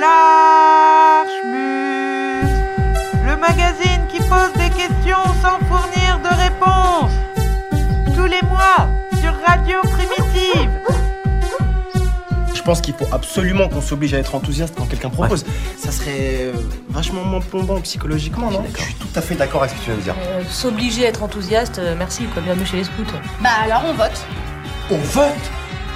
[0.00, 1.54] L'Archmut,
[3.24, 7.12] le magazine qui pose des questions sans fournir de réponses.
[8.16, 8.88] Tous les mois
[9.20, 10.70] sur Radio Primitive.
[12.54, 15.44] Je pense qu'il faut absolument qu'on s'oblige à être enthousiaste quand quelqu'un propose.
[15.76, 16.52] Ça serait euh,
[16.88, 19.90] vachement moins plombant psychologiquement, non Je suis tout à fait d'accord avec ce que tu
[19.90, 20.14] viens de dire.
[20.18, 23.04] Euh, S'obliger à être enthousiaste, euh, merci, quoi, bienvenue chez les scouts.
[23.40, 24.24] Bah alors on vote.
[24.90, 25.50] On vote?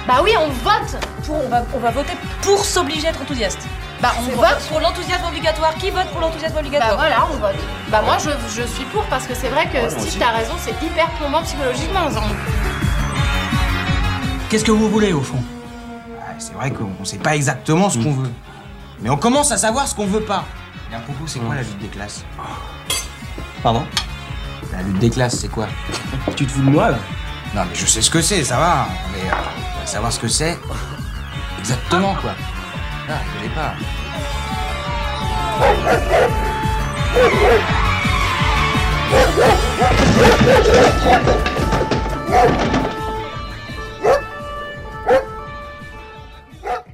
[0.07, 0.97] Bah oui, on vote.
[1.25, 3.59] Pour, on, va, on va voter pour s'obliger à être enthousiaste.
[4.01, 4.57] Bah on vote.
[4.59, 5.73] pour, pour l'enthousiasme obligatoire.
[5.75, 7.55] Qui vote pour l'enthousiasme Bah obligatoire voilà, on vote.
[7.89, 8.29] Bah moi je,
[8.61, 11.41] je suis pour parce que c'est vrai que Ouais, Steve t'as raison, c'est hyper plombant
[11.43, 12.07] psychologiquement.
[14.49, 15.43] Qu'est-ce que vous voulez au fond?
[16.21, 18.31] Ah, C'est vrai qu'on ne sait pas exactement ce qu'on veut.
[19.01, 20.43] Mais on commence à savoir ce qu'on veut pas.
[20.91, 22.23] Et à propos, c'est quoi la lutte des classes?
[23.61, 23.85] Pardon?
[24.71, 25.67] La lutte des classes, c'est quoi?
[26.35, 26.97] Tu te fous de moi là?
[27.53, 28.87] Non, mais je sais ce que c'est, ça va.
[29.13, 29.33] Mais euh,
[29.75, 30.57] on va savoir ce que c'est
[31.59, 32.31] exactement, quoi.
[33.11, 33.73] Ah, je connais pas.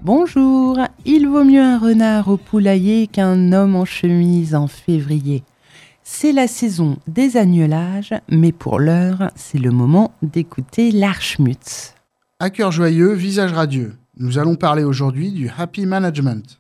[0.02, 5.44] Bonjour, il vaut mieux un renard au poulailler qu'un homme en chemise en février.
[6.04, 11.94] C'est la saison des agnelages, mais pour l'heure, c'est le moment d'écouter l'Archmutz.
[12.40, 13.98] À cœur joyeux, visage radieux.
[14.18, 16.60] Nous allons parler aujourd'hui du happy management.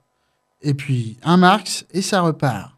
[0.61, 2.73] Et puis, un Marx et ça repart.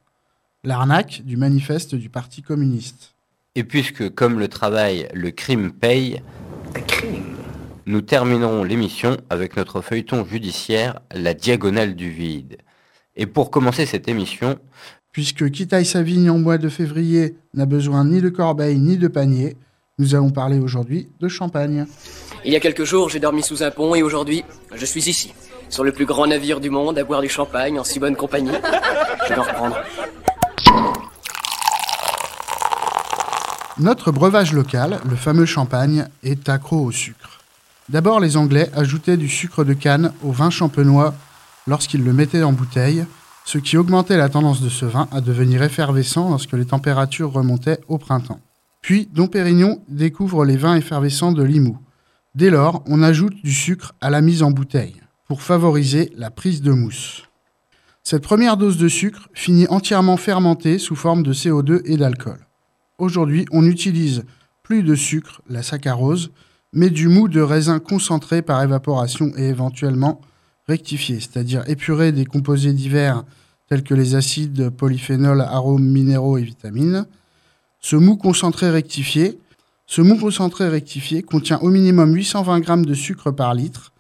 [0.64, 3.16] L'arnaque du manifeste du Parti communiste.
[3.56, 6.22] Et puisque, comme le travail, le crime paye,
[7.86, 12.58] nous terminerons l'émission avec notre feuilleton judiciaire, La Diagonale du Vide.
[13.16, 14.60] Et pour commencer cette émission,
[15.12, 19.58] Puisque Kitaï Savigne en mois de février n'a besoin ni de corbeille ni de panier,
[19.98, 21.88] nous allons parler aujourd'hui de champagne.
[22.46, 24.44] Il y a quelques jours, j'ai dormi sous un pont et aujourd'hui,
[24.74, 25.34] je suis ici,
[25.70, 28.52] sur le plus grand navire du monde, à boire du champagne en si bonne compagnie.
[29.28, 29.78] Je vais en reprendre.
[33.80, 37.42] Notre breuvage local, le fameux champagne, est accro au sucre.
[37.90, 41.14] D'abord, les Anglais ajoutaient du sucre de canne au vin champenois
[41.68, 43.06] lorsqu'ils le mettaient en bouteille,
[43.46, 47.80] ce qui augmentait la tendance de ce vin à devenir effervescent lorsque les températures remontaient
[47.88, 48.40] au printemps.
[48.82, 51.78] Puis, Dom Pérignon découvre les vins effervescents de Limoux.
[52.38, 56.62] Dès lors, on ajoute du sucre à la mise en bouteille pour favoriser la prise
[56.62, 57.24] de mousse.
[58.04, 62.38] Cette première dose de sucre finit entièrement fermentée sous forme de CO2 et d'alcool.
[63.00, 64.24] Aujourd'hui, on n'utilise
[64.62, 66.30] plus de sucre, la saccharose,
[66.74, 70.22] mais du mou de raisin concentré par évaporation et éventuellement
[70.68, 73.24] rectifié, c'est-à-dire épuré des composés divers
[73.68, 77.08] tels que les acides, polyphénols, arômes minéraux et vitamines.
[77.80, 79.40] Ce mou concentré rectifié,
[79.90, 83.94] ce mou concentré rectifié contient au minimum 820 g de sucre par litre,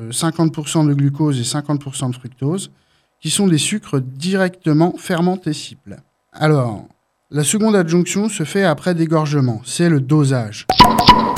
[0.00, 2.72] euh, 50% de glucose et 50% de fructose,
[3.20, 6.02] qui sont des sucres directement fermentescibles.
[6.32, 6.84] Alors,
[7.30, 10.66] la seconde adjonction se fait après dégorgement, c'est le dosage.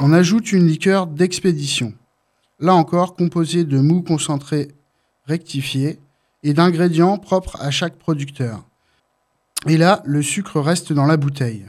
[0.03, 1.93] On ajoute une liqueur d'expédition,
[2.61, 4.69] là encore composée de mou concentré
[5.27, 5.99] rectifié
[6.43, 8.65] et d'ingrédients propres à chaque producteur.
[9.67, 11.67] Et là, le sucre reste dans la bouteille.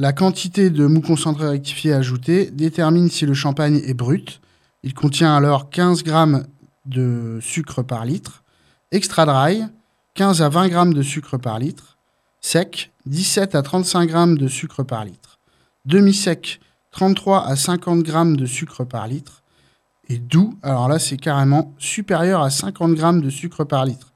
[0.00, 4.40] La quantité de mou concentré rectifié ajoutée détermine si le champagne est brut.
[4.84, 6.24] Il contient alors 15 g
[6.86, 8.44] de sucre par litre.
[8.92, 9.64] Extra dry,
[10.14, 11.98] 15 à 20 g de sucre par litre.
[12.40, 15.40] Sec, 17 à 35 g de sucre par litre.
[15.84, 16.60] Demi-sec,
[16.92, 19.42] 33 à 50 g de sucre par litre.
[20.08, 24.12] Et doux, alors là, c'est carrément supérieur à 50 g de sucre par litre.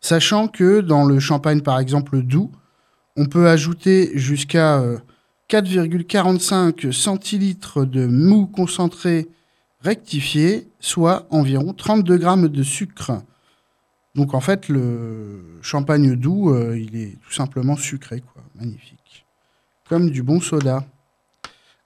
[0.00, 2.52] Sachant que dans le champagne, par exemple, doux,
[3.16, 4.98] on peut ajouter jusqu'à euh,
[5.48, 9.28] 4,45 centilitres de mou concentré
[9.80, 13.22] rectifié, soit environ 32 grammes de sucre.
[14.16, 18.42] Donc en fait, le champagne doux, euh, il est tout simplement sucré, quoi.
[18.58, 19.26] Magnifique.
[19.88, 20.84] Comme du bon soda.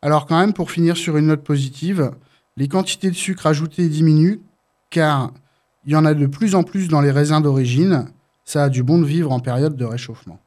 [0.00, 2.12] Alors quand même, pour finir sur une note positive,
[2.56, 4.40] les quantités de sucre ajoutées diminuent,
[4.88, 5.32] car
[5.84, 8.06] il y en a de plus en plus dans les raisins d'origine.
[8.44, 10.38] Ça a du bon de vivre en période de réchauffement.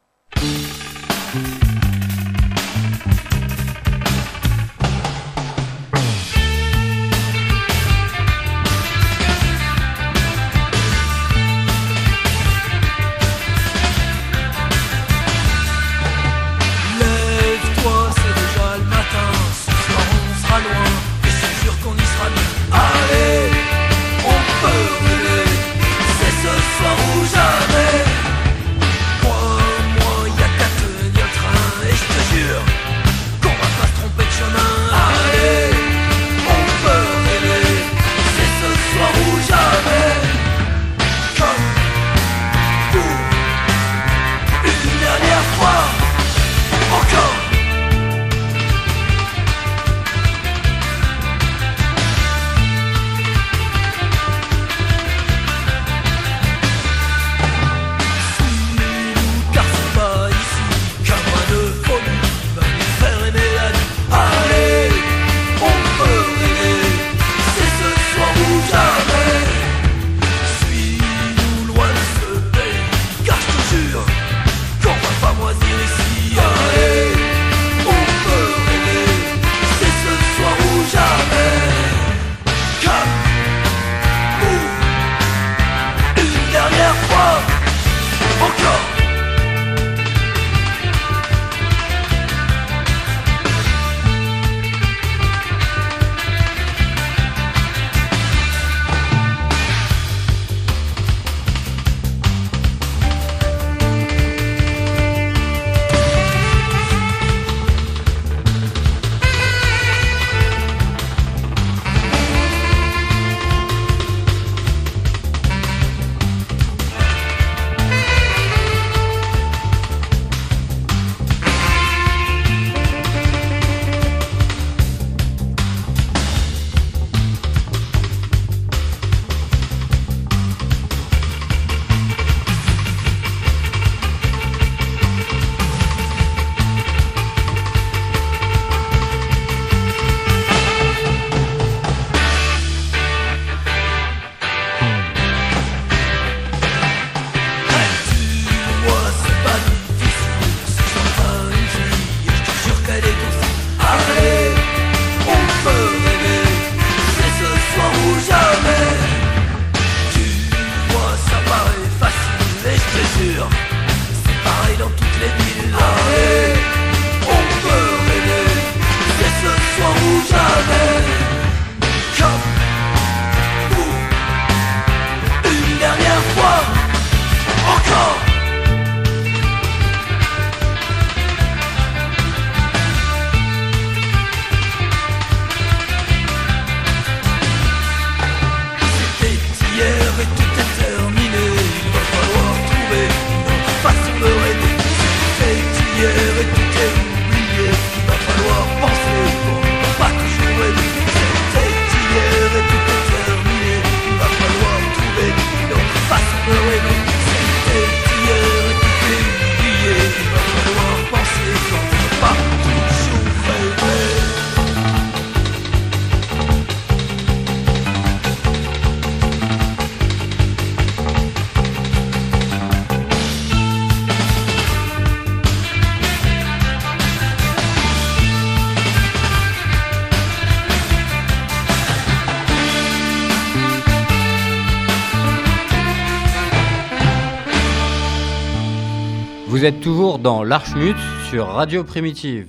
[239.64, 240.98] Vous êtes toujours dans l'Archmut
[241.30, 242.48] sur Radio Primitive.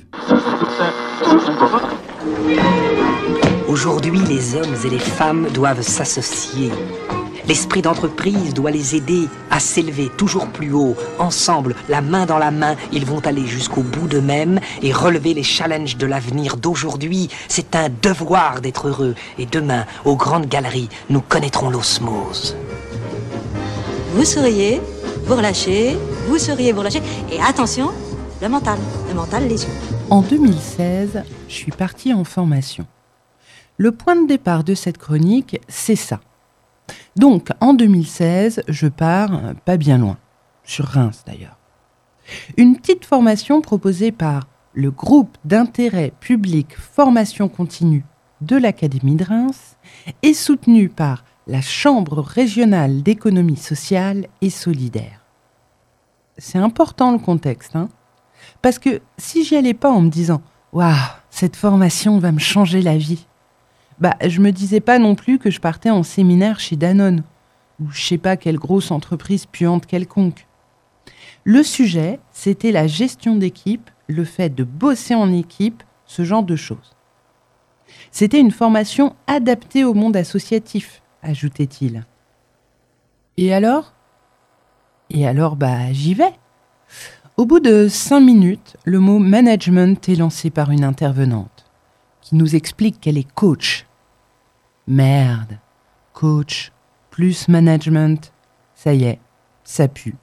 [3.69, 6.73] Aujourd'hui, les hommes et les femmes doivent s'associer.
[7.47, 10.97] L'esprit d'entreprise doit les aider à s'élever toujours plus haut.
[11.21, 15.45] Ensemble, la main dans la main, ils vont aller jusqu'au bout d'eux-mêmes et relever les
[15.45, 17.29] challenges de l'avenir d'aujourd'hui.
[17.47, 19.15] C'est un devoir d'être heureux.
[19.39, 22.57] Et demain, aux grandes galeries, nous connaîtrons l'osmose.
[24.15, 24.81] Vous souriez,
[25.27, 27.03] vous relâchez, vous souriez, vous relâchez.
[27.31, 27.91] Et attention,
[28.41, 28.79] le mental,
[29.09, 29.73] le mental, les yeux.
[30.11, 32.87] En 2016, je suis partie en formation.
[33.77, 36.21] Le point de départ de cette chronique, c'est ça.
[37.17, 40.19] Donc, en 2016, je pars euh, pas bien loin,
[40.65, 41.59] sur Reims d'ailleurs.
[42.57, 48.05] Une petite formation proposée par le groupe d'intérêt public formation continue
[48.41, 49.77] de l'Académie de Reims
[50.23, 55.24] et soutenue par la Chambre régionale d'économie sociale et solidaire.
[56.39, 57.89] C'est important le contexte, hein
[58.63, 60.95] parce que si j'y allais pas en me disant Waouh,
[61.31, 63.27] cette formation va me changer la vie,
[64.01, 67.23] bah, je me disais pas non plus que je partais en séminaire chez Danone
[67.81, 70.47] ou je sais pas quelle grosse entreprise puante quelconque.
[71.45, 76.57] Le sujet, c'était la gestion d'équipe, le fait de bosser en équipe, ce genre de
[76.57, 76.97] choses.
[78.11, 82.05] C'était une formation adaptée au monde associatif, ajoutait-il.
[83.37, 83.93] Et alors?
[85.11, 86.33] Et alors, bah, j'y vais.
[87.37, 91.65] Au bout de cinq minutes, le mot management est lancé par une intervenante
[92.21, 93.87] qui nous explique qu'elle est coach.
[94.87, 95.59] Merde,
[96.13, 96.73] coach
[97.11, 98.33] plus management,
[98.75, 99.21] ça y est,
[99.63, 100.17] ça pue.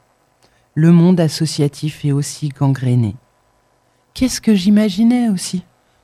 [0.74, 3.16] Le monde associatif est aussi gangréné.
[4.14, 5.64] Qu'est-ce que j'imaginais aussi,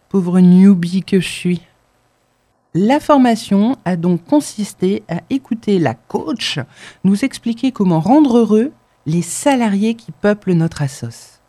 [0.09, 1.61] pauvre newbie que je suis.
[2.79, 6.59] La formation a donc consisté à écouter la coach
[7.03, 8.71] nous expliquer comment rendre heureux
[9.07, 11.39] les salariés qui peuplent notre assos.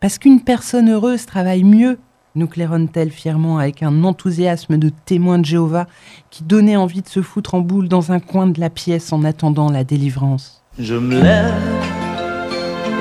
[0.00, 1.98] Parce qu'une personne heureuse travaille mieux
[2.34, 5.86] nous claironne-t-elle fièrement avec un enthousiasme de témoin de Jéhovah
[6.28, 9.24] qui donnait envie de se foutre en boule dans un coin de la pièce en
[9.24, 10.62] attendant la délivrance.
[10.78, 11.54] Je me lève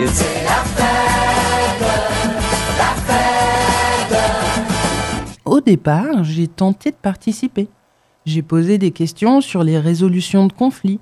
[0.01, 0.88] et c'est la
[5.59, 7.67] Au départ, j'ai tenté de participer.
[8.25, 11.01] J'ai posé des questions sur les résolutions de conflits.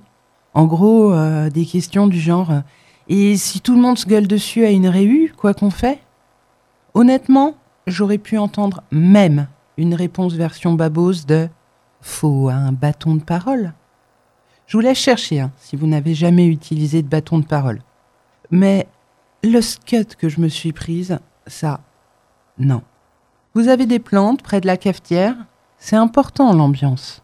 [0.52, 2.60] En gros, euh, des questions du genre euh,
[3.08, 6.00] Et si tout le monde se gueule dessus à une réu, quoi qu'on fait?
[6.94, 7.54] Honnêtement,
[7.86, 9.46] j'aurais pu entendre même
[9.76, 11.48] une réponse version babose de
[12.00, 13.74] Faut un bâton de parole.
[14.66, 17.80] Je vous laisse chercher hein, si vous n'avez jamais utilisé de bâton de parole.
[18.50, 18.88] Mais
[19.44, 21.78] le scud que je me suis prise, ça,
[22.58, 22.82] non.
[23.54, 25.34] Vous avez des plantes près de la cafetière
[25.78, 27.22] C'est important l'ambiance.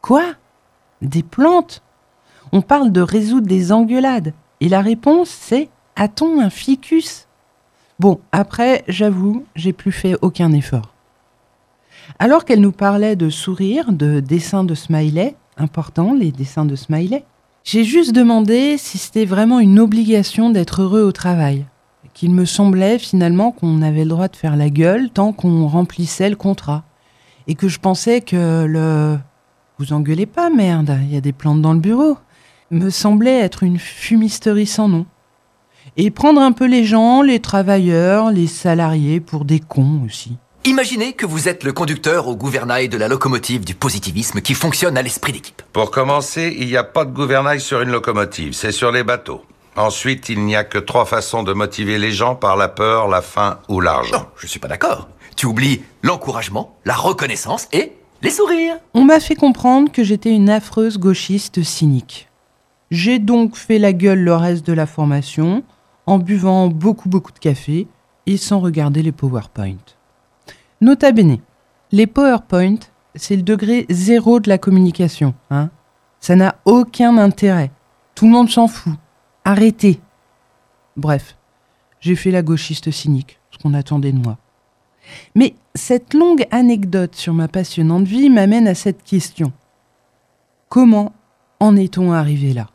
[0.00, 0.24] Quoi?
[1.02, 1.82] Des plantes?
[2.52, 4.32] On parle de résoudre des engueulades.
[4.60, 7.26] Et la réponse, c'est A-t-on un ficus?
[7.98, 10.94] Bon, après, j'avoue, j'ai plus fait aucun effort.
[12.18, 17.24] Alors qu'elle nous parlait de sourire, de dessins de smiley, important les dessins de smiley,
[17.64, 21.66] j'ai juste demandé si c'était vraiment une obligation d'être heureux au travail.
[22.18, 26.28] Qu'il me semblait finalement qu'on avait le droit de faire la gueule tant qu'on remplissait
[26.28, 26.82] le contrat.
[27.46, 29.18] Et que je pensais que le
[29.78, 32.18] Vous engueulez pas, merde, il y a des plantes dans le bureau
[32.70, 35.06] me semblait être une fumisterie sans nom
[35.96, 40.36] et prendre un peu les gens, les travailleurs, les salariés pour des cons aussi.
[40.64, 44.98] Imaginez que vous êtes le conducteur au gouvernail de la locomotive du positivisme qui fonctionne
[44.98, 45.62] à l'esprit d'équipe.
[45.72, 49.42] Pour commencer, il n'y a pas de gouvernail sur une locomotive, c'est sur les bateaux.
[49.78, 53.22] Ensuite, il n'y a que trois façons de motiver les gens par la peur, la
[53.22, 54.18] faim ou l'argent.
[54.18, 55.08] Non, je suis pas d'accord.
[55.36, 58.78] Tu oublies l'encouragement, la reconnaissance et les sourires.
[58.92, 62.28] On m'a fait comprendre que j'étais une affreuse gauchiste cynique.
[62.90, 65.62] J'ai donc fait la gueule le reste de la formation,
[66.06, 67.86] en buvant beaucoup beaucoup de café
[68.26, 69.76] et sans regarder les PowerPoint.
[70.80, 71.38] Nota bene,
[71.92, 72.80] les PowerPoint,
[73.14, 75.34] c'est le degré zéro de la communication.
[75.52, 75.70] Hein
[76.18, 77.70] Ça n'a aucun intérêt.
[78.16, 78.94] Tout le monde s'en fout.
[79.48, 79.98] Arrêtez.
[80.98, 81.38] Bref,
[82.00, 84.36] j'ai fait la gauchiste cynique, ce qu'on attendait de moi.
[85.34, 89.52] Mais cette longue anecdote sur ma passionnante vie m'amène à cette question.
[90.68, 91.14] Comment
[91.60, 92.66] en est-on arrivé là?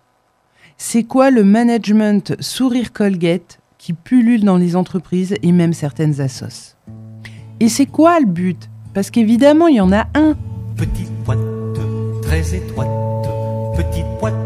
[0.77, 6.75] C'est quoi le management sourire Colgate qui pullule dans les entreprises et même certaines assos?
[7.59, 8.67] Et c'est quoi le but?
[8.95, 10.35] Parce qu'évidemment, il y en a un.
[10.75, 11.37] Petite boîte
[12.23, 12.89] très étroite,
[13.77, 14.42] petite boîte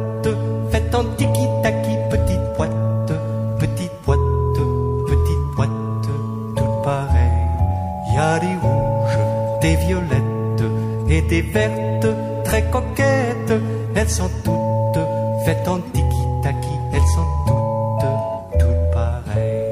[11.27, 12.07] et des vertes
[12.43, 13.53] très coquettes.
[13.96, 15.03] Elles sont toutes
[15.46, 19.63] faites en tiki-taki, elles sont toutes, toutes pareilles.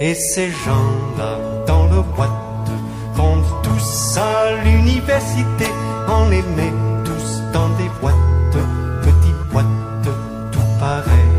[0.00, 2.70] Et ces gens-là, dans le boîte,
[3.14, 5.66] vont tous à l'université.
[6.08, 6.72] On les met
[7.04, 8.58] tous dans des boîtes,
[9.02, 10.08] petites boîtes,
[10.52, 11.30] tout pareil.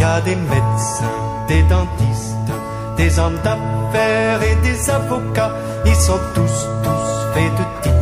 [0.00, 2.52] Y a des médecins, des dentistes,
[2.96, 5.52] des hommes d'affaires et des avocats.
[5.84, 8.01] Ils sont tous, tous faits de tiki-taki.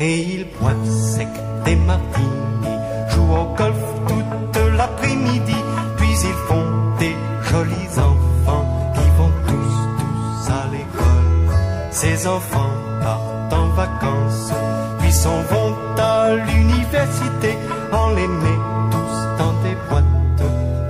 [0.00, 1.26] Et ils boivent sec
[1.64, 2.78] des martinis,
[3.10, 3.74] jouent au golf
[4.06, 5.56] toute l'après-midi,
[5.96, 7.16] puis ils font des
[7.50, 11.50] jolis enfants qui vont tous, tous à l'école.
[11.90, 14.52] Ces enfants partent en vacances,
[15.00, 17.58] puis s'en vont à l'université,
[17.92, 18.60] on les met
[18.92, 20.04] tous dans des boîtes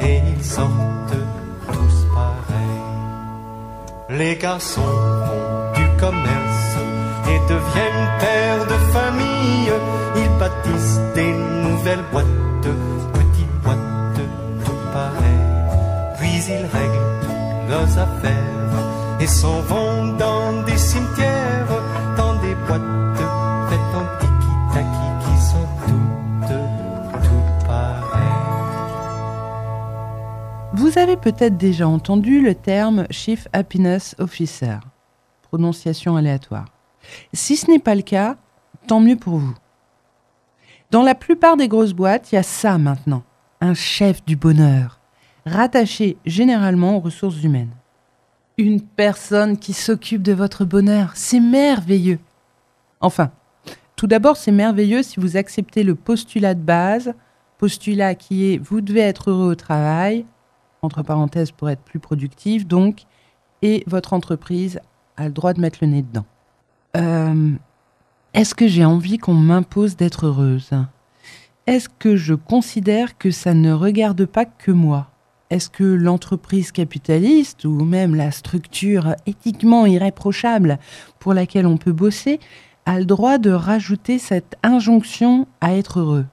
[0.03, 1.17] et ils sortent
[1.73, 4.19] tous pareils.
[4.19, 5.18] Les garçons
[7.49, 9.73] deviennent pères de famille.
[10.17, 12.27] Ils bâtissent des nouvelles boîtes,
[13.13, 14.21] petites boîtes,
[14.65, 15.45] tout pareil.
[16.19, 17.09] Puis ils règlent
[17.69, 18.59] leurs affaires
[19.21, 21.67] et s'en vont dans des cimetières,
[22.17, 22.83] dans des boîtes
[23.69, 24.07] faites en
[25.25, 26.49] qui sont toutes,
[27.23, 28.23] toutes pareilles.
[30.75, 34.79] Vous avez peut-être déjà entendu le terme Chief Happiness Officer,
[35.43, 36.78] prononciation aléatoire.
[37.33, 38.37] Si ce n'est pas le cas,
[38.87, 39.55] tant mieux pour vous.
[40.91, 43.23] Dans la plupart des grosses boîtes, il y a ça maintenant,
[43.61, 45.01] un chef du bonheur,
[45.45, 47.75] rattaché généralement aux ressources humaines.
[48.57, 52.19] Une personne qui s'occupe de votre bonheur, c'est merveilleux.
[53.01, 53.31] Enfin,
[53.97, 57.15] tout d'abord, c'est merveilleux si vous acceptez le postulat de base,
[57.59, 60.25] postulat qui est vous devez être heureux au travail,
[60.83, 63.03] entre parenthèses pour être plus productif donc,
[63.63, 64.81] et votre entreprise
[65.17, 66.25] a le droit de mettre le nez dedans.
[66.99, 67.53] Euh,
[68.35, 70.71] Est-ce que j'ai envie qu'on m'impose d'être heureuse?
[71.67, 75.09] Est-ce que je considère que ça ne regarde pas que moi?
[75.51, 80.79] Est-ce que l'entreprise capitaliste ou même la structure éthiquement irréprochable
[81.19, 82.39] pour laquelle on peut bosser
[82.85, 86.27] a le droit de rajouter cette injonction à être heureux?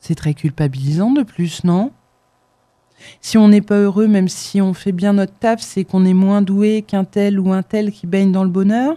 [0.00, 1.92] C'est très culpabilisant de plus, non?
[3.20, 6.14] Si on n'est pas heureux, même si on fait bien notre taf, c'est qu'on est
[6.14, 8.96] moins doué qu'un tel ou un tel qui baigne dans le bonheur?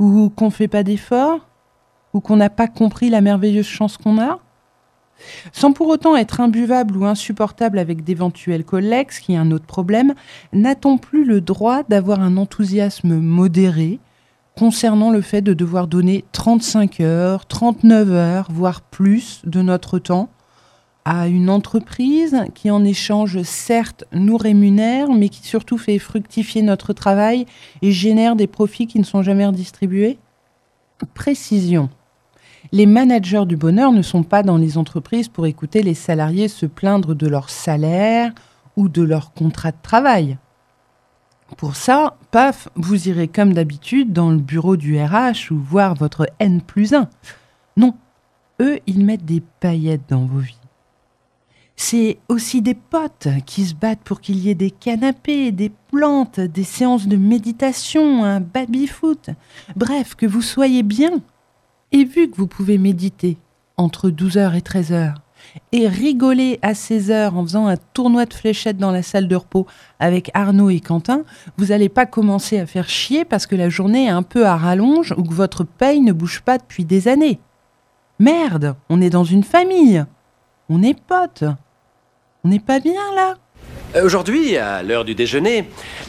[0.00, 1.46] Ou qu'on fait pas d'efforts
[2.12, 4.40] Ou qu'on n'a pas compris la merveilleuse chance qu'on a.
[5.52, 9.66] Sans pour autant être imbuvable ou insupportable avec d'éventuels collègues, ce qui est un autre
[9.66, 10.14] problème,
[10.52, 14.00] n'a-t-on plus le droit d'avoir un enthousiasme modéré
[14.56, 20.30] concernant le fait de devoir donner 35 heures, 39 heures, voire plus de notre temps
[21.10, 26.92] à une entreprise qui en échange certes nous rémunère, mais qui surtout fait fructifier notre
[26.92, 27.46] travail
[27.82, 30.18] et génère des profits qui ne sont jamais redistribués
[31.14, 31.90] Précision.
[32.70, 36.66] Les managers du bonheur ne sont pas dans les entreprises pour écouter les salariés se
[36.66, 38.32] plaindre de leur salaire
[38.76, 40.38] ou de leur contrat de travail.
[41.56, 46.28] Pour ça, paf, vous irez comme d'habitude dans le bureau du RH ou voir votre
[46.38, 47.08] N plus 1.
[47.76, 47.94] Non,
[48.60, 50.59] eux, ils mettent des paillettes dans vos vies.
[51.82, 56.38] C'est aussi des potes qui se battent pour qu'il y ait des canapés, des plantes,
[56.38, 59.30] des séances de méditation, un baby-foot.
[59.76, 61.22] Bref, que vous soyez bien.
[61.90, 63.38] Et vu que vous pouvez méditer
[63.78, 65.14] entre 12h et 13h
[65.72, 69.66] et rigoler à 16h en faisant un tournoi de fléchettes dans la salle de repos
[69.98, 71.22] avec Arnaud et Quentin,
[71.56, 74.54] vous n'allez pas commencer à faire chier parce que la journée est un peu à
[74.54, 77.40] rallonge ou que votre paye ne bouge pas depuis des années.
[78.18, 80.04] Merde, on est dans une famille.
[80.68, 81.44] On est potes.
[82.42, 83.36] On n'est pas bien là
[84.02, 85.68] Aujourd'hui, à l'heure du déjeuner,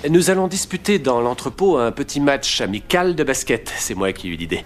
[0.09, 3.73] nous allons disputer dans l'entrepôt un petit match amical de basket.
[3.77, 4.63] C'est moi qui ai eu l'idée.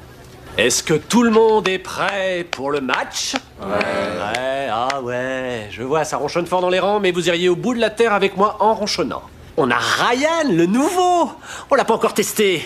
[0.57, 3.33] Est-ce que tout le monde est prêt pour le match?
[3.61, 3.67] Ouais.
[3.67, 4.67] ouais.
[4.71, 7.73] Ah ouais, je vois, ça ronchonne fort dans les rangs, mais vous iriez au bout
[7.73, 9.23] de la terre avec moi en ronchonnant.
[9.57, 11.31] On a Ryan, le nouveau
[11.71, 12.61] On l'a pas encore testé.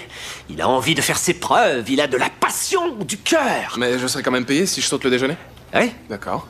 [0.49, 3.75] Il a envie de faire ses preuves, il a de la passion, du cœur.
[3.77, 5.37] Mais je serai quand même payé si je saute le déjeuner
[5.73, 5.91] Oui?
[6.09, 6.47] D'accord.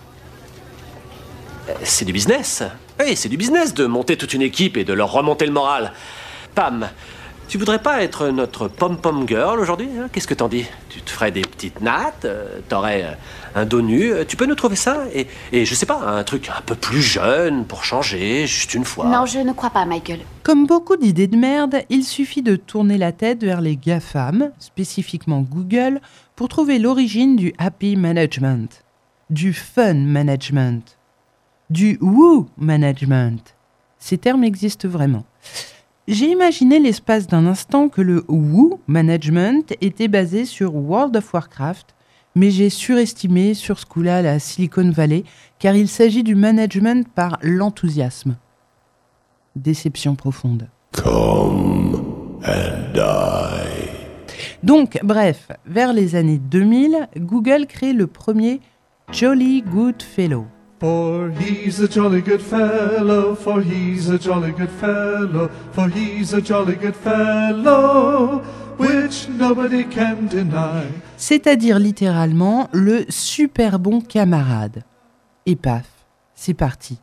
[1.83, 2.63] C'est du business.
[2.99, 5.93] Oui, c'est du business de monter toute une équipe et de leur remonter le moral.
[6.55, 6.89] Pam,
[7.47, 10.07] tu voudrais pas être notre pom-pom girl aujourd'hui hein?
[10.11, 10.65] Qu'est-ce que t'en dis?
[10.89, 13.11] Tu te ferais des petites nattes, euh, t'aurais euh,
[13.61, 14.11] un dos nu.
[14.11, 15.05] euh, Tu peux nous trouver ça?
[15.13, 18.85] Et, et je sais pas, un truc un peu plus jeune pour changer, juste une
[18.85, 19.05] fois.
[19.05, 20.19] Non, je ne crois pas, Michael.
[20.43, 25.41] Comme beaucoup d'idées de merde, il suffit de tourner la tête vers les GAFAM, spécifiquement
[25.41, 26.01] Google,
[26.35, 28.83] pour trouver l'origine du happy management,
[29.31, 30.97] du fun management,
[31.69, 33.55] du woo management.
[33.99, 35.25] Ces termes existent vraiment.
[36.07, 41.95] J'ai imaginé l'espace d'un instant que le woo management était basé sur World of Warcraft,
[42.35, 45.23] Mais j'ai surestimé sur ce coup-là la Silicon Valley,
[45.57, 48.37] car il s'agit du management par l'enthousiasme.
[49.55, 50.69] Déception profonde.
[50.93, 53.89] Come and die.
[54.63, 58.61] Donc, bref, vers les années 2000, Google crée le premier
[59.11, 60.45] Jolly Good Fellow.
[60.79, 66.39] For he's a jolly good fellow, for he's a jolly good fellow, for he's a
[66.39, 68.41] jolly good fellow,
[68.77, 70.85] which nobody can deny.
[71.17, 74.83] C'est-à-dire littéralement le super bon camarade.
[75.45, 75.85] Et paf,
[76.33, 76.97] c'est parti.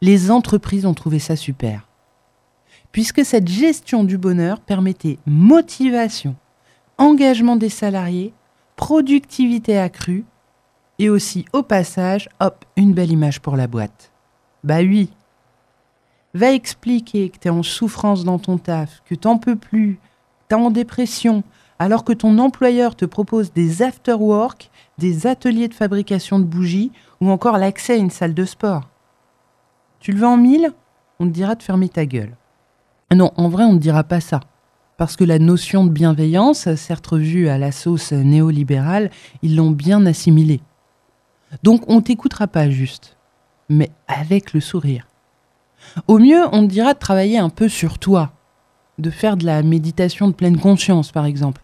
[0.00, 1.86] Les entreprises ont trouvé ça super.
[2.90, 6.34] Puisque cette gestion du bonheur permettait motivation,
[6.98, 8.34] engagement des salariés,
[8.74, 10.24] productivité accrue,
[10.98, 14.12] et aussi au passage, hop, une belle image pour la boîte.
[14.62, 15.10] Bah oui.
[16.34, 19.98] Va expliquer que t'es en souffrance dans ton taf, que t'en peux plus,
[20.48, 21.44] t'es en dépression,
[21.78, 27.30] alors que ton employeur te propose des after-work, des ateliers de fabrication de bougies ou
[27.30, 28.88] encore l'accès à une salle de sport.
[30.00, 30.72] Tu le veux en mille?
[31.20, 32.36] On te dira de fermer ta gueule.
[33.14, 34.40] Non, en vrai, on ne dira pas ça.
[34.96, 39.10] Parce que la notion de bienveillance, certes revue à la sauce néolibérale,
[39.42, 40.60] ils l'ont bien assimilée.
[41.62, 43.16] Donc on t'écoutera pas juste,
[43.68, 45.06] mais avec le sourire.
[46.08, 48.32] Au mieux, on te dira de travailler un peu sur toi,
[48.98, 51.62] de faire de la méditation de pleine conscience, par exemple.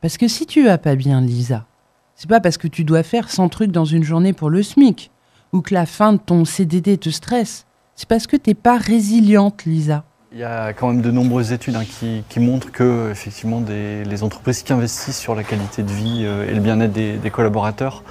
[0.00, 1.66] Parce que si tu vas pas bien, Lisa,
[2.14, 5.10] c'est pas parce que tu dois faire 100 trucs dans une journée pour le SMIC,
[5.52, 7.66] ou que la fin de ton CDD te stresse.
[7.96, 10.04] C'est parce que t'es pas résiliente, Lisa.
[10.32, 11.84] Il y a quand même de nombreuses études hein,
[12.28, 16.54] qui, montrent que effectivement les entreprises qui investissent sur la qualité de vie euh, et
[16.54, 18.04] le bien-être des, collaborateurs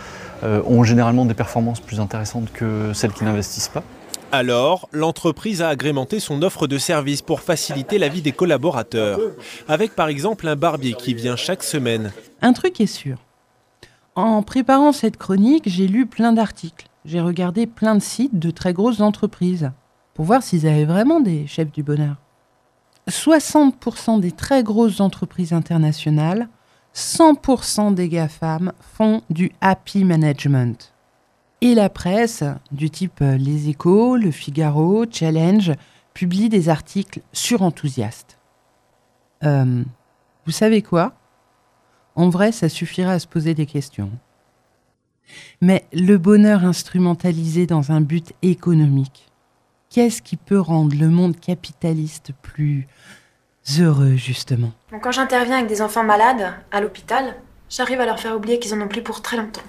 [0.43, 3.83] ont généralement des performances plus intéressantes que celles qui n'investissent pas.
[4.31, 9.19] Alors, l'entreprise a agrémenté son offre de services pour faciliter la vie des collaborateurs,
[9.67, 12.11] avec par exemple un barbier qui vient chaque semaine.
[12.41, 13.17] Un truc est sûr.
[14.15, 16.87] En préparant cette chronique, j'ai lu plein d'articles.
[17.05, 19.71] J'ai regardé plein de sites de très grosses entreprises
[20.13, 22.17] pour voir s'ils avaient vraiment des chefs du bonheur.
[23.09, 26.49] 60% des très grosses entreprises internationales,
[26.99, 30.93] 100% des GAFAM font du happy management.
[31.61, 35.71] Et la presse, du type Les Échos, Le Figaro, Challenge,
[36.13, 38.37] publie des articles surenthousiastes.
[39.43, 39.83] Euh,
[40.45, 41.13] vous savez quoi?
[42.15, 44.11] En vrai, ça suffira à se poser des questions.
[45.61, 49.31] Mais le bonheur instrumentalisé dans un but économique,
[49.89, 52.87] qu'est-ce qui peut rendre le monde capitaliste plus
[53.79, 57.35] heureux, justement bon, Quand j'interviens avec des enfants malades à l'hôpital,
[57.69, 59.61] j'arrive à leur faire oublier qu'ils en ont plus pour très longtemps.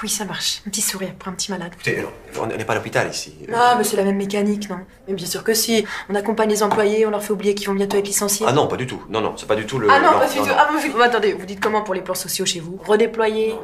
[0.00, 0.62] Oui, ça marche.
[0.64, 1.72] Un petit sourire pour un petit malade.
[1.74, 2.06] Écoutez,
[2.40, 3.34] on n'est pas à l'hôpital ici.
[3.52, 5.84] Ah, mais c'est la même mécanique, non Mais bien sûr que si.
[6.08, 8.46] On accompagne les employés, on leur fait oublier qu'ils vont bientôt être licenciés.
[8.48, 9.02] Ah non, pas du tout.
[9.08, 9.88] Non, non, c'est pas du tout le.
[9.90, 10.46] Ah non, pas du tout.
[10.56, 13.56] Ah, vous, attendez, vous dites comment pour les plans sociaux chez vous Redéployer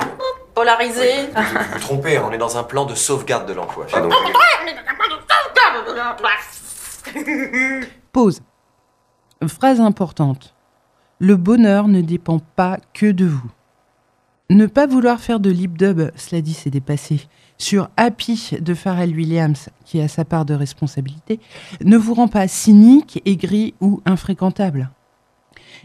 [0.54, 3.86] Polariser oui, vous, vous, vous trompez, on est dans un plan de sauvegarde de l'emploi
[3.86, 4.10] chez nous.
[8.12, 8.40] Pause.
[9.46, 10.54] Phrase importante.
[11.18, 13.50] Le bonheur ne dépend pas que de vous.
[14.50, 19.14] Ne pas vouloir faire de lip dub, cela dit c'est dépassé, sur Happy de Pharrell
[19.14, 21.40] Williams, qui a sa part de responsabilité,
[21.82, 24.90] ne vous rend pas cynique, aigri ou infréquentable.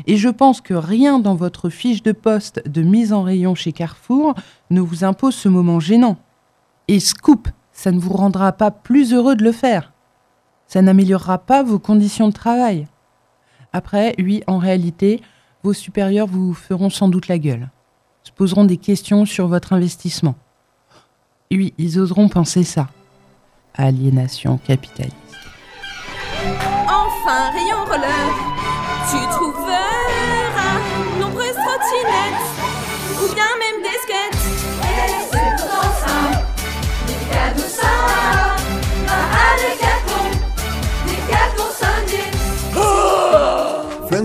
[0.08, 3.72] Et je pense que rien dans votre fiche de poste de mise en rayon chez
[3.72, 4.34] Carrefour
[4.70, 6.18] ne vous impose ce moment gênant.
[6.88, 9.94] Et scoop, ça ne vous rendra pas plus heureux de le faire.
[10.68, 12.88] Ça n'améliorera pas vos conditions de travail.
[13.74, 15.22] Après, oui, en réalité,
[15.64, 17.70] vos supérieurs vous feront sans doute la gueule
[18.24, 20.36] se poseront des questions sur votre investissement.
[21.52, 22.88] Oui, ils oseront penser ça.
[23.74, 25.16] Aliénation capitaliste.
[26.86, 28.36] Enfin, rayon roller,
[29.10, 29.90] tu trouveras
[31.20, 32.50] nombreuses trottinettes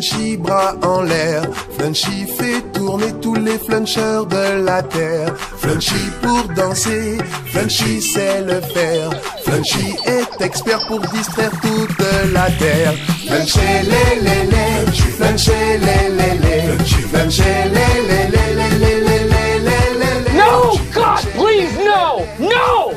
[0.04, 1.44] Flunchy bras en l'air.
[1.78, 5.34] Flunchy fait tourner tous les flunchers de la terre.
[5.36, 9.10] Flunchy pour danser, Flunchy sait le faire.
[9.44, 11.98] Flunchy est expert pour distraire toute
[12.34, 12.92] la terre.
[13.26, 19.24] Flunchy les les les, Flunchy les les les, Flunchy les les les les les les
[19.24, 20.32] les.
[20.34, 22.92] No God, please no, no,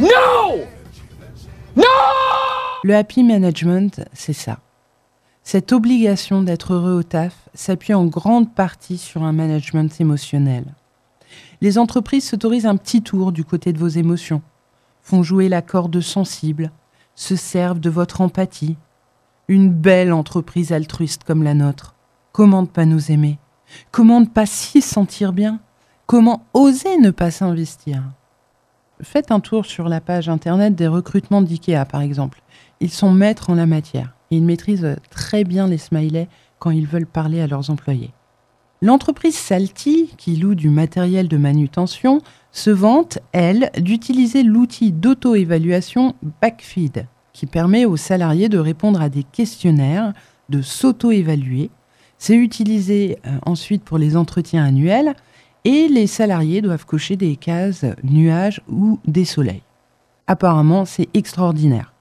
[0.00, 0.64] no,
[1.76, 1.84] no.
[2.82, 4.58] Le happy management, c'est ça.
[5.52, 10.64] Cette obligation d'être heureux au taf s'appuie en grande partie sur un management émotionnel.
[11.60, 14.40] Les entreprises s'autorisent un petit tour du côté de vos émotions,
[15.02, 16.72] font jouer la corde sensible,
[17.16, 18.78] se servent de votre empathie.
[19.46, 21.96] Une belle entreprise altruiste comme la nôtre.
[22.32, 23.38] Comment ne pas nous aimer?
[23.90, 25.60] Comment ne pas s'y sentir bien?
[26.06, 28.02] Comment oser ne pas s'investir?
[29.02, 32.40] Faites un tour sur la page internet des recrutements d'IKEA, par exemple.
[32.80, 34.14] Ils sont maîtres en la matière.
[34.32, 36.26] Ils maîtrisent très bien les smileys
[36.58, 38.12] quand ils veulent parler à leurs employés.
[38.80, 47.06] L'entreprise Salty, qui loue du matériel de manutention, se vante, elle, d'utiliser l'outil d'auto-évaluation Backfeed,
[47.34, 50.14] qui permet aux salariés de répondre à des questionnaires,
[50.48, 51.70] de s'auto-évaluer.
[52.16, 55.14] C'est utilisé euh, ensuite pour les entretiens annuels
[55.66, 59.62] et les salariés doivent cocher des cases nuages ou des soleils.
[60.26, 61.91] Apparemment, c'est extraordinaire.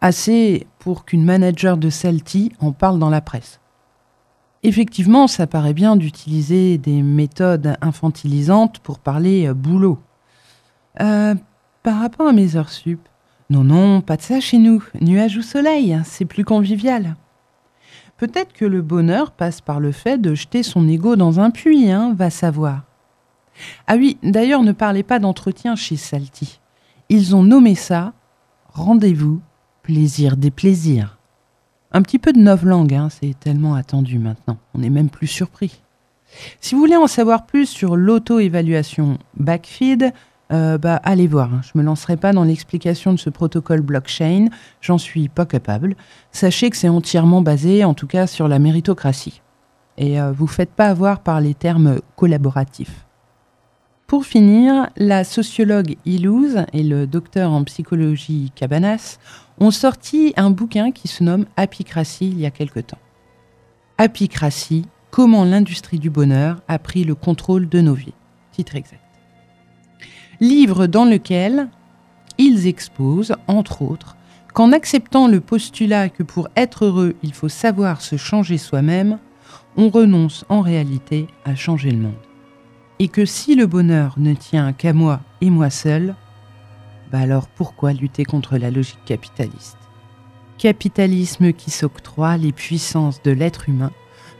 [0.00, 3.60] Assez pour qu'une manager de Salty en parle dans la presse.
[4.62, 9.98] Effectivement, ça paraît bien d'utiliser des méthodes infantilisantes pour parler euh, boulot.
[11.00, 11.34] Euh,
[11.82, 13.00] par rapport à mes heures sup,
[13.48, 14.84] non, non, pas de ça chez nous.
[15.00, 17.16] Nuage ou soleil, c'est plus convivial.
[18.16, 21.90] Peut-être que le bonheur passe par le fait de jeter son ego dans un puits,
[21.90, 22.82] hein, va savoir.
[23.86, 26.60] Ah oui, d'ailleurs, ne parlez pas d'entretien chez Salty.
[27.08, 28.12] Ils ont nommé ça
[28.72, 29.40] rendez-vous,
[29.90, 31.18] plaisir des plaisirs.
[31.90, 34.56] Un petit peu de novlangue, hein, c'est tellement attendu maintenant.
[34.72, 35.82] On n'est même plus surpris.
[36.60, 40.12] Si vous voulez en savoir plus sur l'auto-évaluation Backfeed,
[40.52, 41.52] euh, bah, allez voir.
[41.52, 41.60] hein.
[41.64, 44.46] Je me lancerai pas dans l'explication de ce protocole blockchain.
[44.80, 45.96] J'en suis pas capable.
[46.30, 49.42] Sachez que c'est entièrement basé, en tout cas, sur la méritocratie.
[49.98, 53.06] Et euh, vous faites pas avoir par les termes collaboratifs.
[54.10, 59.20] Pour finir, la sociologue Ilouz et le docteur en psychologie Cabanas
[59.60, 62.98] ont sorti un bouquin qui se nomme Apicratie il y a quelque temps.
[63.98, 68.12] Apicratie, comment l'industrie du bonheur a pris le contrôle de nos vies.
[68.50, 69.00] Titre exact.
[70.40, 71.68] Livre dans lequel
[72.36, 74.16] ils exposent, entre autres,
[74.52, 79.20] qu'en acceptant le postulat que pour être heureux, il faut savoir se changer soi-même,
[79.76, 82.29] on renonce en réalité à changer le monde.
[83.02, 86.14] Et que si le bonheur ne tient qu'à moi et moi seul,
[87.10, 89.78] bah alors pourquoi lutter contre la logique capitaliste?
[90.58, 93.90] Capitalisme qui s'octroie les puissances de l'être humain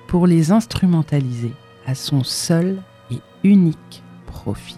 [0.08, 1.54] pour les instrumentaliser
[1.86, 4.76] à son seul et unique profit.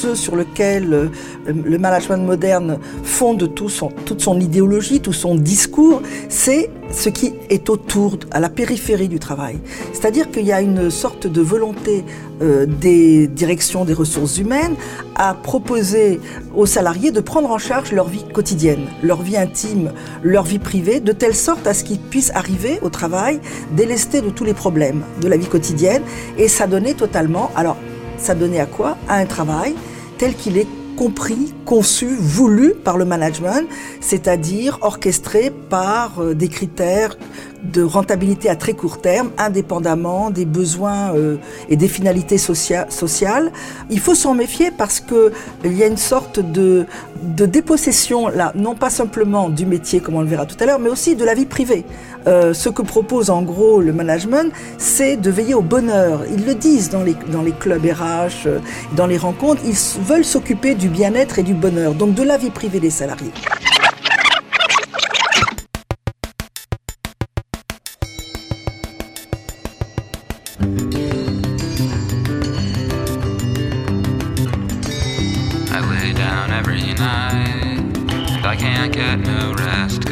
[0.00, 1.08] Ce sur lequel euh,
[1.46, 7.34] le management moderne fonde tout son- toute son idéologie, tout son discours, c'est ce qui
[7.50, 9.58] est autour, à la périphérie du travail.
[9.92, 12.04] C'est-à-dire qu'il y a une sorte de volonté
[12.42, 14.74] euh, des directions des ressources humaines
[15.14, 16.18] à proposer
[16.56, 20.98] aux salariés de prendre en charge leur vie quotidienne, leur vie intime, leur vie privée,
[21.00, 23.38] de telle sorte à ce qu'ils puissent arriver au travail
[23.76, 26.02] délestés de tous les problèmes de la vie quotidienne
[26.38, 27.76] et s'adonner totalement, alors
[28.18, 28.96] s'adonner à quoi?
[29.08, 29.74] À un travail
[30.20, 33.66] tel qu'il est compris, conçu, voulu par le management,
[34.02, 37.16] c'est-à-dire orchestré par euh, des critères
[37.62, 41.36] de rentabilité à très court terme, indépendamment des besoins euh,
[41.68, 43.52] et des finalités socia- sociales.
[43.90, 45.32] Il faut s'en méfier parce que
[45.64, 46.86] il y a une sorte de,
[47.22, 50.78] de dépossession là, non pas simplement du métier, comme on le verra tout à l'heure,
[50.78, 51.84] mais aussi de la vie privée.
[52.26, 56.20] Euh, ce que propose en gros le management, c'est de veiller au bonheur.
[56.30, 58.58] Ils le disent dans les, dans les clubs RH, euh,
[58.94, 62.50] dans les rencontres, ils veulent s'occuper du bien-être et du bonheur, donc de la vie
[62.50, 63.32] privée des salariés.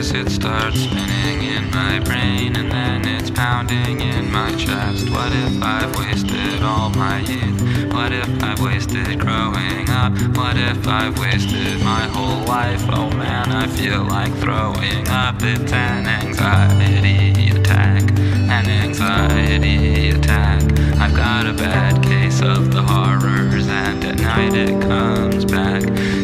[0.09, 5.11] Cause it starts spinning in my brain and then it's pounding in my chest.
[5.11, 7.93] What if I've wasted all my youth?
[7.93, 10.13] What if I've wasted growing up?
[10.37, 12.83] What if I've wasted my whole life?
[12.91, 15.37] Oh man, I feel like throwing up.
[15.41, 20.63] It's an anxiety attack, an anxiety attack.
[20.99, 26.18] I've got a bad case of the horrors, and at night it comes back.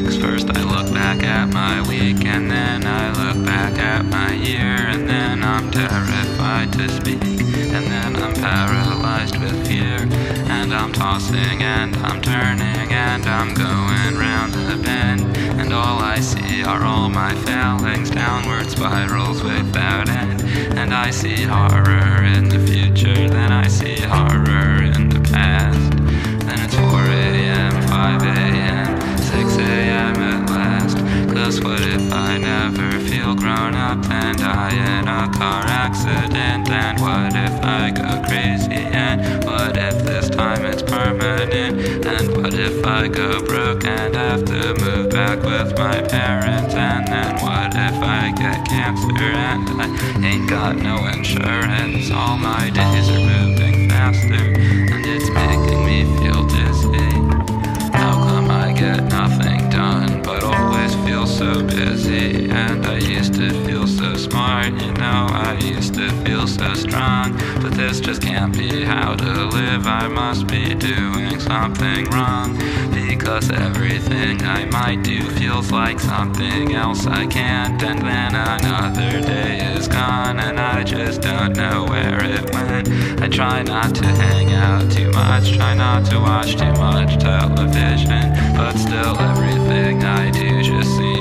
[1.15, 5.71] Back at my week, and then I look back at my year, and then I'm
[5.71, 10.09] terrified to speak, and then I'm paralyzed with fear,
[10.51, 16.19] and I'm tossing and I'm turning, and I'm going round the bend, and all I
[16.19, 20.43] see are all my failings, downward spirals without end,
[20.77, 25.91] and I see horror in the future, then I see horror in the past.
[26.47, 28.65] Then it's 4 a.m., 5 a.m., 6 a.m.
[28.65, 28.74] at
[31.45, 36.71] What if I never feel grown up and die in a car accident?
[36.71, 38.73] And what if I go crazy?
[38.73, 42.07] And what if this time it's permanent?
[42.07, 46.75] And what if I go broke and have to move back with my parents?
[46.75, 52.11] And then what if I get cancer and I ain't got no insurance.
[52.11, 57.11] All my days are moving faster and it's making me feel dizzy.
[57.93, 59.64] How come I get nothing
[61.35, 62.49] so busy?
[62.49, 67.33] And I used to feel so smart, you know, I used to feel so strong.
[67.61, 69.87] But this just can't be how to live.
[69.87, 72.57] I must be doing something wrong.
[72.93, 77.83] Because everything I might do feels like something else I can't.
[77.83, 82.89] And then another day is gone, and I just don't know where it went.
[83.21, 88.35] I try not to hang out too much, try not to watch too much television.
[88.57, 91.14] But still, everything I do just seems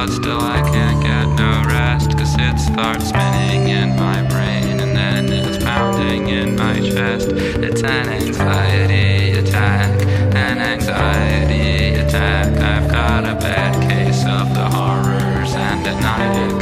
[0.00, 2.16] but still I can't get no rest.
[2.16, 7.28] Cause it starts spinning in my brain, and then it's pounding in my chest.
[7.28, 9.90] It's an anxiety attack,
[10.34, 12.46] an anxiety attack.
[12.72, 16.59] I've got a bad case of the horrors, and at night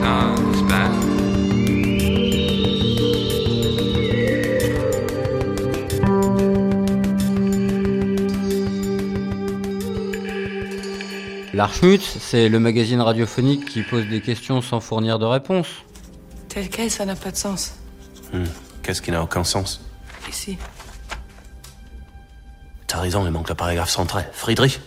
[11.59, 15.67] L'Archmut, c'est le magazine radiophonique qui pose des questions sans fournir de réponse.
[16.49, 17.73] Tel quel, ça n'a pas de sens.
[18.33, 18.45] Hmm,
[18.81, 19.81] Qu'est-ce qui n'a aucun sens?
[20.31, 20.57] Ici.
[22.87, 24.23] T'as raison, il manque le paragraphe centré.
[24.33, 24.79] Friedrich,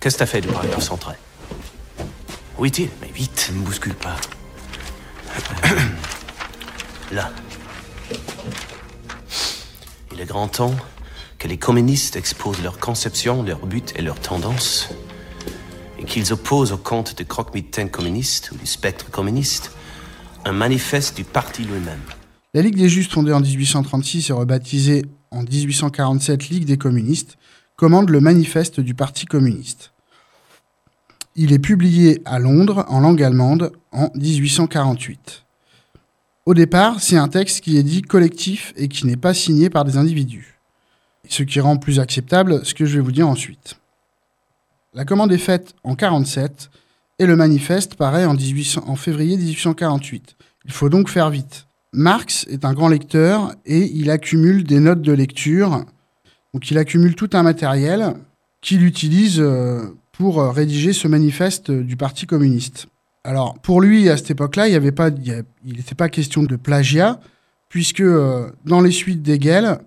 [0.00, 1.12] qu'est-ce que t'as fait du paragraphe centré
[2.56, 2.88] Où est-il?
[3.02, 4.16] Mais vite, ne me bouscule pas.
[7.12, 7.30] Là.
[10.14, 10.74] Il est grand temps
[11.38, 14.88] que les communistes exposent leurs conceptions, leurs buts et leurs tendances,
[15.98, 19.72] et qu'ils opposent au compte du croque-mitaine communiste ou du spectre communiste
[20.46, 22.00] un manifeste du parti lui-même.
[22.54, 27.36] La Ligue des Justes, fondée en 1836 et rebaptisée en 1847 Ligue des communistes,
[27.76, 29.92] commande le manifeste du Parti communiste.
[31.34, 35.44] Il est publié à Londres en langue allemande en 1848.
[36.46, 39.84] Au départ, c'est un texte qui est dit collectif et qui n'est pas signé par
[39.84, 40.60] des individus.
[41.28, 43.76] Ce qui rend plus acceptable ce que je vais vous dire ensuite.
[44.96, 46.70] La commande est faite en 47
[47.18, 50.36] et le manifeste paraît en, 1800 en février 1848.
[50.64, 51.66] Il faut donc faire vite.
[51.92, 55.84] Marx est un grand lecteur et il accumule des notes de lecture.
[56.54, 58.14] Donc il accumule tout un matériel
[58.62, 59.82] qu'il utilise euh,
[60.12, 62.86] pour euh, rédiger ce manifeste du Parti communiste.
[63.22, 67.20] Alors pour lui, à cette époque-là, il n'y avait pas, n'était pas question de plagiat,
[67.68, 69.78] puisque euh, dans les suites d'Hegel,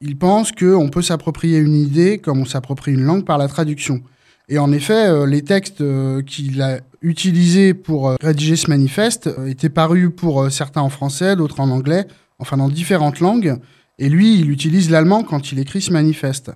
[0.00, 4.02] il pense qu'on peut s'approprier une idée comme on s'approprie une langue par la traduction.
[4.48, 9.30] Et en effet, euh, les textes euh, qu'il a utilisés pour euh, rédiger ce manifeste
[9.46, 12.06] étaient parus pour certains en français, d'autres en anglais,
[12.38, 13.58] enfin dans différentes langues.
[13.98, 16.52] Et lui, il utilise l'allemand quand il écrit ce manifeste.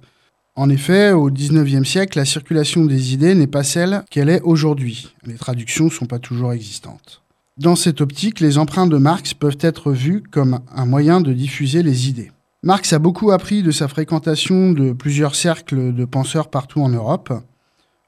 [0.55, 5.15] En effet, au XIXe siècle, la circulation des idées n'est pas celle qu'elle est aujourd'hui.
[5.25, 7.23] Les traductions ne sont pas toujours existantes.
[7.57, 11.83] Dans cette optique, les emprunts de Marx peuvent être vus comme un moyen de diffuser
[11.83, 12.33] les idées.
[12.65, 17.33] Marx a beaucoup appris de sa fréquentation de plusieurs cercles de penseurs partout en Europe,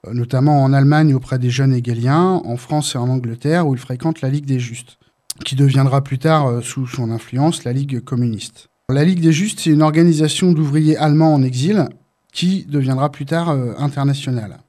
[0.05, 3.79] euh, notamment en Allemagne auprès des jeunes hegeliens, en France et en Angleterre où il
[3.79, 4.97] fréquente la Ligue des Justes,
[5.45, 8.67] qui deviendra plus tard, euh, sous son influence, la Ligue communiste.
[8.89, 11.87] La Ligue des Justes, c'est une organisation d'ouvriers allemands en exil
[12.33, 14.59] qui deviendra plus tard euh, internationale.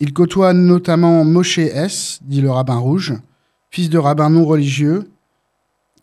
[0.00, 3.12] Il côtoie notamment Moshe S., dit le rabbin rouge,
[3.70, 5.10] fils de rabbin non religieux,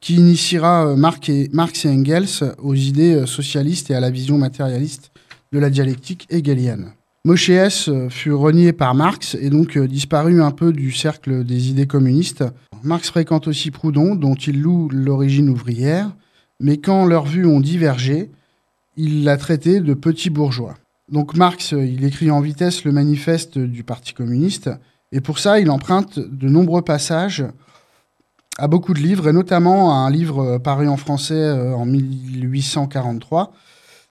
[0.03, 5.11] qui initiera euh, Marx et, Engels aux idées euh, socialistes et à la vision matérialiste
[5.53, 6.91] de la dialectique hegelienne.
[7.23, 11.87] Moshe euh, fut renié par Marx et donc disparu un peu du cercle des idées
[11.87, 12.43] communistes.
[12.83, 16.11] Marx fréquente aussi Proudhon, dont il loue l'origine ouvrière,
[16.59, 18.29] mais quand leurs vues ont divergé,
[18.97, 20.75] il l'a traité de petit bourgeois.
[21.09, 24.69] Donc Marx, il écrit en vitesse le manifeste du Parti communiste,
[25.13, 27.45] et pour ça, il emprunte de nombreux passages
[28.57, 31.85] à beaucoup de livres, et notamment à un livre euh, paru en français euh, en
[31.85, 33.51] 1843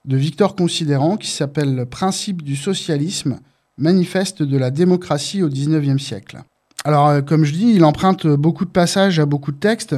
[0.05, 3.39] de Victor Considérant qui s'appelle Principe du socialisme,
[3.77, 6.43] manifeste de la démocratie au XIXe siècle.
[6.83, 9.95] Alors, euh, comme je dis, il emprunte beaucoup de passages à beaucoup de textes,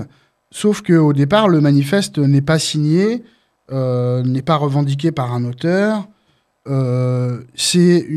[0.52, 3.24] sauf qu'au départ, le manifeste n'est pas signé,
[3.72, 6.08] n'est pas revendiqué par un auteur.
[7.56, 8.08] C'est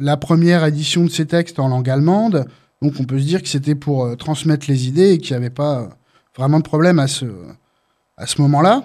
[0.00, 2.46] la première édition de ces textes en langue allemande,
[2.82, 5.38] donc on peut se dire que c'était pour euh, transmettre les idées et qu'il n'y
[5.38, 5.86] avait pas euh,
[6.36, 7.26] vraiment de problème à ce,
[8.16, 8.84] à moment-là.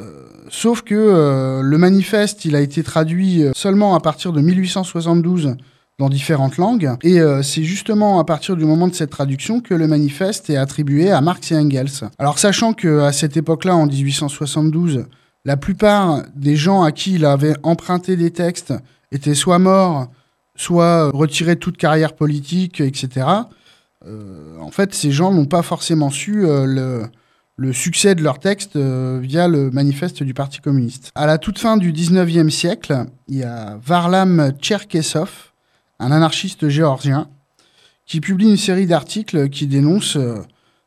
[0.00, 5.54] Euh, sauf que le manifeste, il a été traduit seulement à partir de 1872
[5.98, 9.86] dans différentes langues, et c'est justement à partir du moment de cette traduction que le
[9.86, 12.08] manifeste est attribué à Marx et Engels.
[12.18, 15.04] Alors sachant qu'à cette époque-là, en 1872,
[15.44, 18.74] la plupart des gens à qui il avait emprunté des textes
[19.12, 20.08] étaient soit morts,
[20.56, 23.26] soit retirer toute carrière politique, etc.
[24.06, 27.06] Euh, en fait, ces gens n'ont pas forcément su euh,
[27.56, 31.12] le, succès de leur texte euh, via le manifeste du Parti communiste.
[31.14, 35.52] À la toute fin du 19e siècle, il y a Varlam Tcherkessov,
[36.00, 37.28] un anarchiste géorgien,
[38.04, 40.18] qui publie une série d'articles qui dénoncent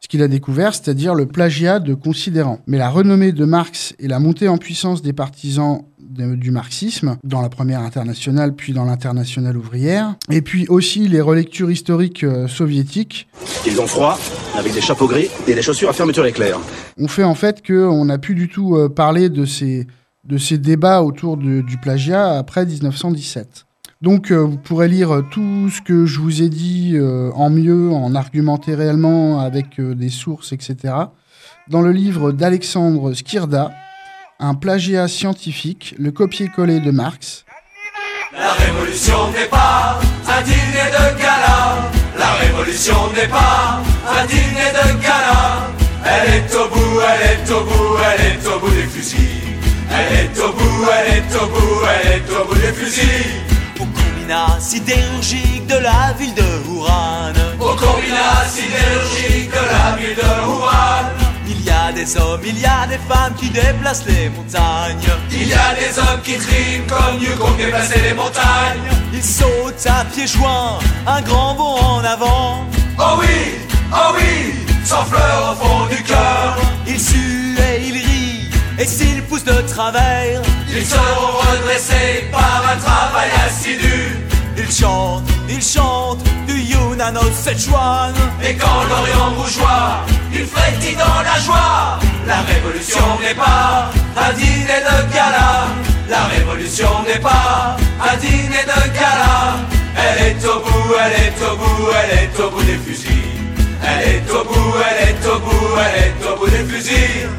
[0.05, 2.59] ce qu'il a découvert, c'est-à-dire le plagiat de considérants.
[2.67, 7.17] Mais la renommée de Marx et la montée en puissance des partisans de- du marxisme,
[7.23, 12.47] dans la première internationale puis dans l'internationale ouvrière, et puis aussi les relectures historiques euh,
[12.47, 13.27] soviétiques,
[13.67, 14.17] Ils ont froid,
[14.57, 16.59] avec des chapeaux gris et des chaussures à fermeture éclair.
[16.97, 19.85] ont fait en fait qu'on n'a plus du tout euh, parlé de ces,
[20.23, 23.65] de ces débats autour de- du plagiat après 1917.
[24.01, 26.95] Donc euh, vous pourrez lire tout ce que je vous ai dit
[27.35, 30.93] en mieux, en argumenté réellement avec des sources, etc.
[31.69, 33.71] Dans le livre d'Alexandre Skirda,
[34.39, 37.45] Un plagiat scientifique, le copier-coller de Marx,
[38.37, 41.89] La révolution n'est pas un dîner de gala.
[42.19, 45.67] La révolution n'est pas un dîner de gala.
[46.03, 49.55] Elle est au bout, elle est au bout, elle est au bout des fusils.
[49.89, 53.41] Elle est au bout, elle est au bout, elle est au bout des fusils.
[53.79, 57.31] Au combinat sidérurgique de la ville de Ouran.
[57.61, 61.24] Au combinat sidérurgique de la ville de Wuhan.
[61.65, 64.99] Il y a des hommes, il y a des femmes qui déplacent les montagnes.
[65.31, 68.87] Il y a des hommes qui triment comme Hugo déplacer les montagnes.
[69.11, 72.65] Ils sautent à pieds joints, un grand bond en avant.
[72.99, 73.55] Oh oui,
[73.91, 74.53] oh oui,
[74.83, 76.55] sans fleurs au fond du cœur.
[76.85, 82.77] Ils suent et ils rient, et s'ils poussent de travers, Ils seront redressés par un
[82.77, 84.15] travail assidu.
[84.55, 88.13] ils chantent, ils chantent du Yunano Sichuan.
[88.43, 90.05] Et quand l'Orient bourgeois,
[90.35, 91.99] il frétille dans la joie.
[92.27, 95.67] La révolution n'est pas un dîner de gala.
[96.09, 99.57] La révolution n'est pas un dîner de gala.
[99.97, 103.11] Elle est au bout, elle est au bout, elle est au bout des fusils.
[103.87, 107.29] Elle est au bout, elle est au bout, elle est au bout des fusils.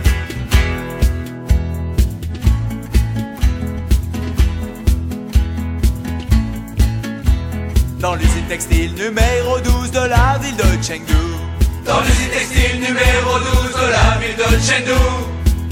[8.00, 11.55] Dans l'usine textile numéro 12 de la ville de Chengdu.
[11.86, 15.00] Dans l'usine textile numéro 12 de la ville de Chengdu.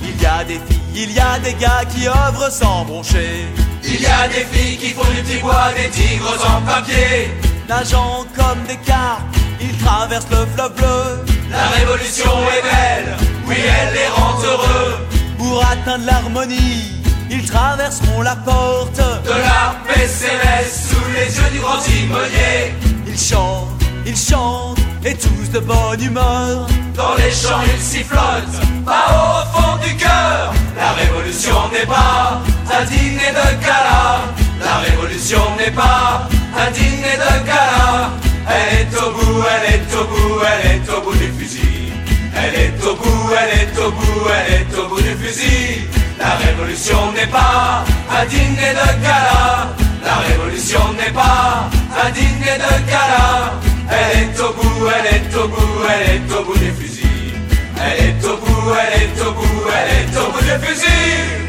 [0.02, 3.46] Il y a des filles, il y a des gars qui œuvrent sans broncher.
[3.82, 7.30] Il y a des filles qui font du petit bois, des tigres en papier.
[7.68, 9.22] Nageant comme des carpes,
[9.60, 11.24] ils traversent le fleuve bleu.
[11.50, 15.06] La révolution est belle, oui elle les rend heureux.
[15.38, 21.78] Pour atteindre l'harmonie, ils traverseront la porte De la PCRS sous les yeux du grand
[21.78, 22.74] timonier.
[23.06, 23.68] Ils chantent,
[24.06, 26.66] ils chantent, et tous de bonne humeur.
[26.94, 30.52] Dans les champs ils sifflotent, pas au fond du cœur.
[30.76, 32.40] La révolution n'est pas
[32.72, 34.20] un dîner de gala.
[34.60, 36.26] La révolution n'est pas
[36.56, 38.10] un dîner de gala.
[38.48, 41.92] Elle est au bout, elle est au bout, elle est au bout des fusils.
[42.36, 45.88] Elle est au bout, elle est au bout, elle est au bout des fusils.
[46.18, 49.68] La révolution n'est pas un dîner de gala.
[50.04, 51.68] La révolution n'est pas
[52.04, 53.63] un dîner de gala.
[53.90, 57.34] Elle est au bout, elle est au bout, elle est au bout des fusils.
[57.76, 61.44] Elle est au bout, elle est au bout, elle est au bout des fusils.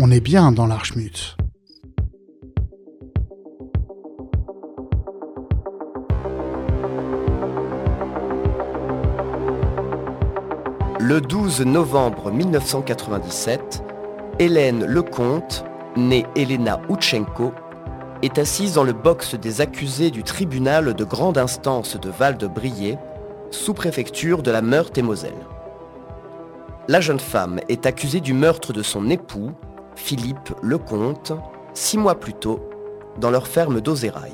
[0.00, 1.36] on est bien dans l'Archmut.
[11.00, 13.82] Le 12 novembre 1997,
[14.38, 15.64] Hélène Lecomte,
[15.96, 17.52] née Elena Outchenko,
[18.22, 22.98] est assise dans le box des accusés du tribunal de grande instance de Val-de-Briey,
[23.50, 25.46] sous-préfecture de la Meurthe-et-Moselle.
[26.88, 29.52] La jeune femme est accusée du meurtre de son époux,
[29.94, 31.32] Philippe Lecomte,
[31.74, 32.60] six mois plus tôt,
[33.18, 34.32] dans leur ferme d'Ozerail.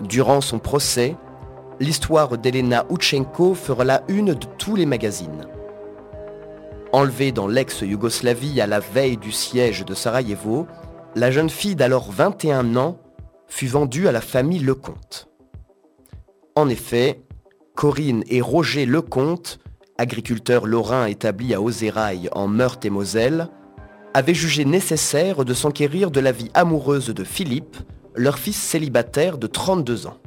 [0.00, 1.16] Durant son procès,
[1.80, 5.46] l'histoire d'Elena Outchenko fera la une de tous les magazines.
[6.92, 10.66] Enlevée dans l'ex-Yougoslavie à la veille du siège de Sarajevo,
[11.16, 12.98] la jeune fille d'alors 21 ans
[13.46, 15.28] fut vendue à la famille Lecomte.
[16.56, 17.22] En effet,
[17.76, 19.60] Corinne et Roger Lecomte,
[19.96, 23.48] agriculteurs lorrains établis à Ozerail en Meurthe-et-Moselle,
[24.12, 27.76] avaient jugé nécessaire de s'enquérir de la vie amoureuse de Philippe,
[28.16, 30.18] leur fils célibataire de 32 ans.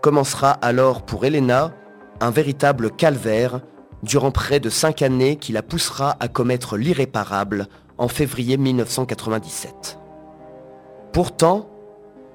[0.00, 1.74] Commencera alors pour Elena
[2.20, 3.60] un véritable calvaire
[4.02, 7.68] durant près de cinq années qui la poussera à commettre l'irréparable
[8.02, 10.00] en février 1997.
[11.12, 11.68] Pourtant,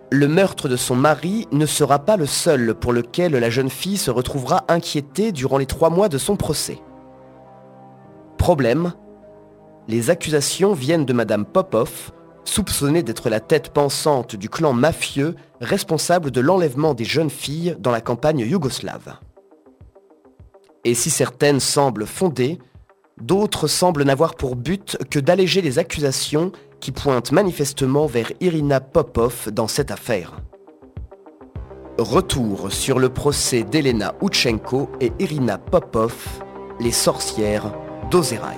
[0.09, 3.97] le meurtre de son mari ne sera pas le seul pour lequel la jeune fille
[3.97, 6.79] se retrouvera inquiétée durant les trois mois de son procès.
[8.37, 8.93] Problème,
[9.89, 12.13] les accusations viennent de Madame Popov,
[12.45, 17.91] soupçonnée d'être la tête pensante du clan mafieux responsable de l'enlèvement des jeunes filles dans
[17.91, 19.17] la campagne yougoslave.
[20.85, 22.57] Et si certaines semblent fondées,
[23.21, 29.49] d'autres semblent n'avoir pour but que d'alléger les accusations qui pointent manifestement vers Irina Popov
[29.51, 30.41] dans cette affaire.
[31.97, 36.13] Retour sur le procès d'Elena Outchenko et Irina Popov,
[36.79, 37.73] les sorcières
[38.11, 38.57] d'Ozeraï.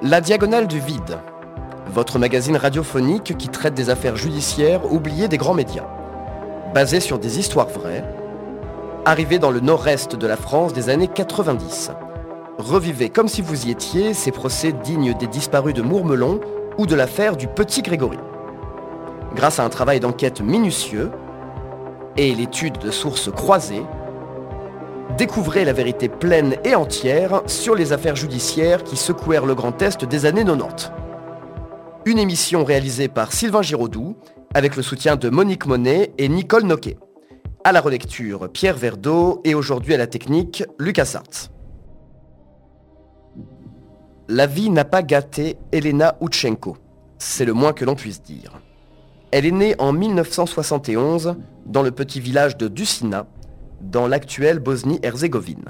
[0.00, 1.18] La Diagonale du Vide,
[1.92, 5.86] votre magazine radiophonique qui traite des affaires judiciaires oubliées des grands médias.
[6.72, 8.04] Basé sur des histoires vraies,
[9.04, 11.90] arrivé dans le nord-est de la France des années 90.
[12.58, 16.40] Revivez comme si vous y étiez ces procès dignes des disparus de Mourmelon
[16.78, 18.18] ou de l'affaire du petit Grégory.
[19.34, 21.10] Grâce à un travail d'enquête minutieux
[22.16, 23.82] et l'étude de sources croisées,
[25.18, 30.04] découvrez la vérité pleine et entière sur les affaires judiciaires qui secouèrent le Grand Est
[30.04, 30.92] des années 90.
[32.04, 34.16] Une émission réalisée par Sylvain Giraudoux
[34.54, 36.98] avec le soutien de Monique Monet et Nicole Noquet.
[37.64, 41.52] À la relecture, Pierre Verdeau et aujourd'hui à la technique, Lucas Sartz.
[44.28, 46.76] La vie n'a pas gâté Elena Outchenko.
[47.18, 48.60] C'est le moins que l'on puisse dire.
[49.30, 53.28] Elle est née en 1971 dans le petit village de Dusina,
[53.80, 55.66] dans l'actuelle Bosnie-Herzégovine.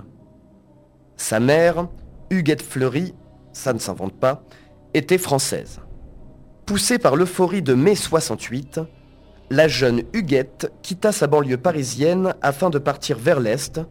[1.19, 1.89] Sa mère,
[2.31, 3.15] Huguette Fleury,
[3.53, 4.45] ça ne s'invente pas,
[4.95, 5.81] était française.
[6.65, 8.81] Poussée par l'euphorie de mai 68,
[9.53, 13.83] la jeune Huguette quitta sa banlieue parisienne afin de partir vers l'Est,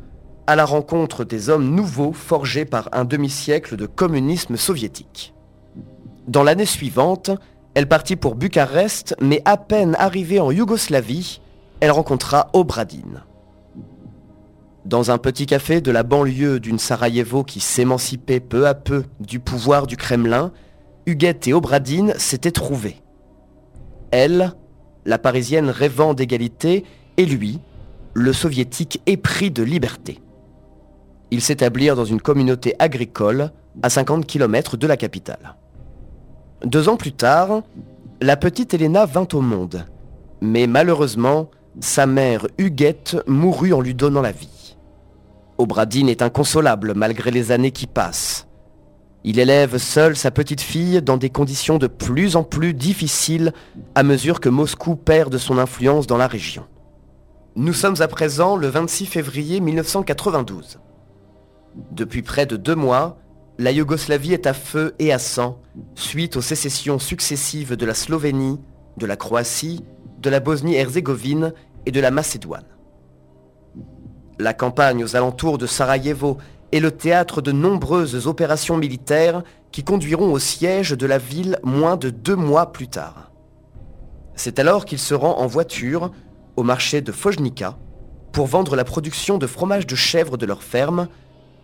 [0.47, 5.35] à la rencontre des hommes nouveaux forgés par un demi-siècle de communisme soviétique.
[6.27, 7.29] Dans l'année suivante,
[7.75, 11.41] elle partit pour Bucarest, mais à peine arrivée en Yougoslavie,
[11.79, 13.23] elle rencontra Obradine.
[14.85, 19.39] Dans un petit café de la banlieue d'une Sarajevo qui s'émancipait peu à peu du
[19.39, 20.51] pouvoir du Kremlin,
[21.05, 22.97] Huguette et Obradine s'étaient trouvés.
[24.09, 24.55] Elle,
[25.05, 26.85] la Parisienne rêvant d'égalité,
[27.17, 27.59] et lui,
[28.13, 30.19] le soviétique épris de liberté.
[31.31, 35.55] Ils s'établirent dans une communauté agricole à 50 km de la capitale.
[36.65, 37.63] Deux ans plus tard,
[38.21, 39.85] la petite Elena vint au monde,
[40.41, 41.49] mais malheureusement,
[41.79, 44.75] sa mère Huguette mourut en lui donnant la vie.
[45.57, 48.47] Obradine est inconsolable malgré les années qui passent.
[49.23, 53.53] Il élève seul sa petite fille dans des conditions de plus en plus difficiles
[53.93, 56.65] à mesure que Moscou perd de son influence dans la région.
[57.55, 60.79] Nous sommes à présent le 26 février 1992.
[61.91, 63.19] Depuis près de deux mois,
[63.59, 65.59] la Yougoslavie est à feu et à sang
[65.93, 68.59] suite aux sécessions successives de la Slovénie,
[68.97, 69.85] de la Croatie,
[70.19, 71.53] de la Bosnie-Herzégovine
[71.85, 72.65] et de la Macédoine.
[74.39, 76.37] La campagne aux alentours de Sarajevo
[76.71, 81.97] est le théâtre de nombreuses opérations militaires qui conduiront au siège de la ville moins
[81.97, 83.31] de deux mois plus tard.
[84.35, 86.11] C'est alors qu'il se rend en voiture
[86.55, 87.77] au marché de Fojnica
[88.31, 91.07] pour vendre la production de fromage de chèvre de leur ferme,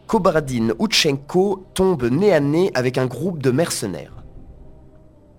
[0.05, 4.23] Kobradin Outchenko tombe nez à nez avec un groupe de mercenaires.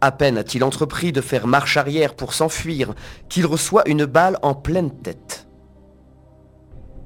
[0.00, 2.94] À peine a-t-il entrepris de faire marche arrière pour s'enfuir
[3.28, 5.48] qu'il reçoit une balle en pleine tête.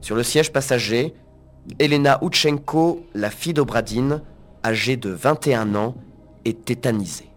[0.00, 1.14] Sur le siège passager,
[1.78, 4.22] Elena Outchenko, la fille d'Obradine,
[4.64, 5.94] âgée de 21 ans,
[6.44, 7.30] est tétanisée.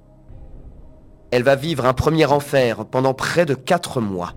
[1.32, 4.34] Elle va vivre un premier enfer pendant près de 4 mois.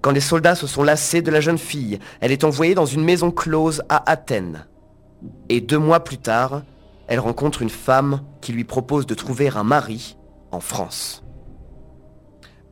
[0.00, 3.04] Quand les soldats se sont lassés de la jeune fille, elle est envoyée dans une
[3.04, 4.66] maison close à Athènes.
[5.48, 6.62] Et deux mois plus tard,
[7.08, 10.16] elle rencontre une femme qui lui propose de trouver un mari
[10.52, 11.24] en France.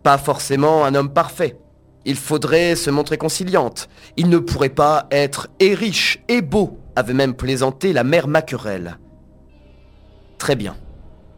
[0.05, 1.59] Pas forcément un homme parfait.
[2.09, 3.89] Il faudrait se montrer conciliante.
[4.17, 8.99] Il ne pourrait pas être et riche et beau, avait même plaisanté la mère Maquerel.
[10.39, 10.77] Très bien.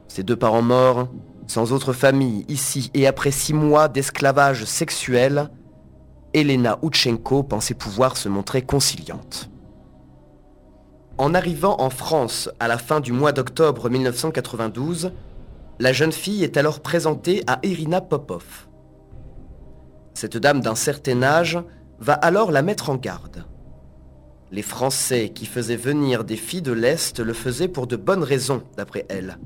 [0.09, 1.09] Ses deux parents morts,
[1.47, 5.49] sans autre famille, ici, et après six mois d'esclavage sexuel,
[6.35, 9.49] Elena Outchenko pensait pouvoir se montrer conciliante.
[11.16, 15.12] En arrivant en France à la fin du mois d'octobre 1992,
[15.79, 18.68] la jeune fille est alors présentée à Irina Popov.
[20.21, 21.61] Cette dame d'un certain âge
[22.01, 23.45] va alors la mettre en garde.
[24.51, 28.64] Les Français qui faisaient venir des filles de l'Est le faisaient pour de bonnes raisons,
[28.77, 29.39] d'après elle.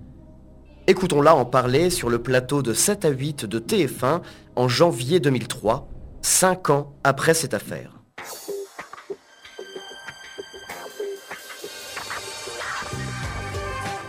[0.87, 4.23] Écoutons-la en parler sur le plateau de 7 à 8 de TF1
[4.57, 5.91] en janvier 2003,
[6.23, 8.01] cinq ans après cette affaire.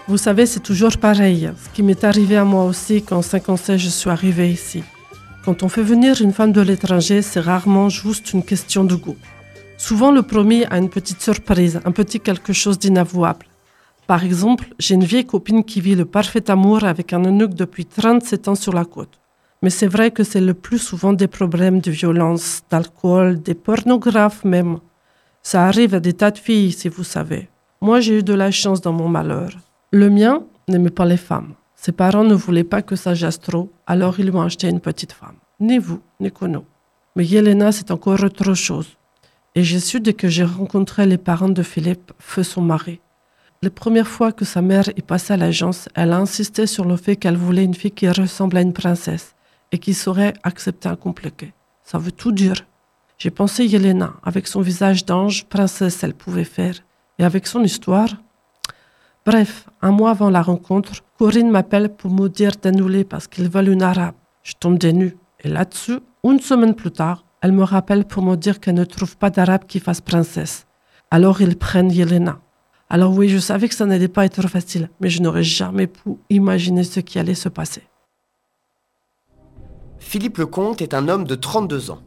[0.07, 1.51] Vous savez, c'est toujours pareil.
[1.61, 4.81] Ce qui m'est arrivé à moi aussi quand 5 ans je suis arrivée ici.
[5.45, 9.17] Quand on fait venir une femme de l'étranger, c'est rarement juste une question de goût.
[9.77, 13.47] Souvent, le premier a une petite surprise, un petit quelque chose d'inavouable.
[14.07, 17.85] Par exemple, j'ai une vieille copine qui vit le parfait amour avec un eunuque depuis
[17.85, 19.19] 37 ans sur la côte.
[19.61, 24.45] Mais c'est vrai que c'est le plus souvent des problèmes de violence, d'alcool, des pornographes
[24.45, 24.77] même.
[25.41, 27.49] Ça arrive à des tas de filles, si vous savez.
[27.81, 29.49] Moi, j'ai eu de la chance dans mon malheur.
[29.91, 31.53] Le mien n'aimait pas les femmes.
[31.83, 34.79] Ses parents ne voulaient pas que ça jasse trop, alors ils lui ont acheté une
[34.79, 35.35] petite femme.
[35.59, 36.63] Ni vous, ni Kono.
[37.17, 38.95] Mais Yelena, c'est encore autre chose.
[39.53, 43.01] Et j'ai su dès que j'ai rencontré les parents de Philippe, feu son mari.
[43.61, 46.95] La première fois que sa mère est passée à l'agence, elle a insisté sur le
[46.95, 49.35] fait qu'elle voulait une fille qui ressemble à une princesse
[49.73, 51.53] et qui saurait accepter un compliqué.
[51.83, 52.65] Ça veut tout dire.
[53.17, 56.75] J'ai pensé Yelena, avec son visage d'ange, princesse, elle pouvait faire.
[57.19, 58.07] Et avec son histoire.
[59.25, 63.69] Bref, un mois avant la rencontre, Corinne m'appelle pour me dire d'annuler parce qu'ils veulent
[63.69, 64.15] une arabe.
[64.43, 65.15] Je tombe des nues.
[65.39, 69.15] Et là-dessus, une semaine plus tard, elle me rappelle pour me dire qu'elle ne trouve
[69.15, 70.67] pas d'arabe qui fasse princesse.
[71.09, 72.39] Alors ils prennent Yelena.
[72.89, 76.17] Alors oui, je savais que ça n'allait pas être facile, mais je n'aurais jamais pu
[76.29, 77.83] imaginer ce qui allait se passer.
[79.99, 82.01] Philippe Lecomte est un homme de 32 ans.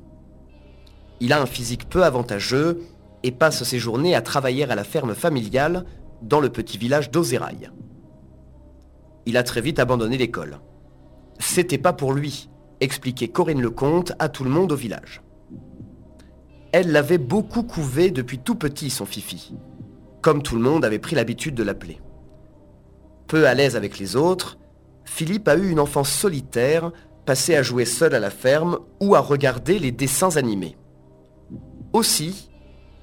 [1.20, 2.82] Il a un physique peu avantageux
[3.22, 5.86] et passe ses journées à travailler à la ferme familiale
[6.26, 7.70] dans le petit village d'Ozerail.
[9.26, 10.60] Il a très vite abandonné l'école.
[11.38, 12.48] C'était pas pour lui,
[12.80, 15.22] expliquait Corinne Lecomte à tout le monde au village.
[16.72, 19.54] Elle l'avait beaucoup couvé depuis tout petit, son Fifi,
[20.20, 22.00] comme tout le monde avait pris l'habitude de l'appeler.
[23.28, 24.58] Peu à l'aise avec les autres,
[25.04, 26.92] Philippe a eu une enfance solitaire,
[27.24, 30.76] passé à jouer seul à la ferme ou à regarder les dessins animés.
[31.92, 32.50] Aussi,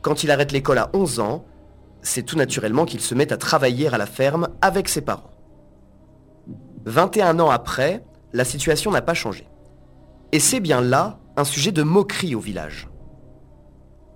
[0.01, 1.45] quand il arrête l'école à 11 ans,
[2.03, 5.31] c'est tout naturellement qu'il se met à travailler à la ferme avec ses parents.
[6.85, 9.47] 21 ans après, la situation n'a pas changé.
[10.33, 12.89] Et c'est bien là un sujet de moquerie au village.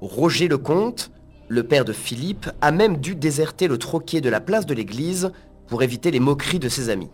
[0.01, 1.11] Roger Lecomte,
[1.47, 5.31] le père de Philippe, a même dû déserter le troquet de la place de l'église
[5.67, 7.09] pour éviter les moqueries de ses amis.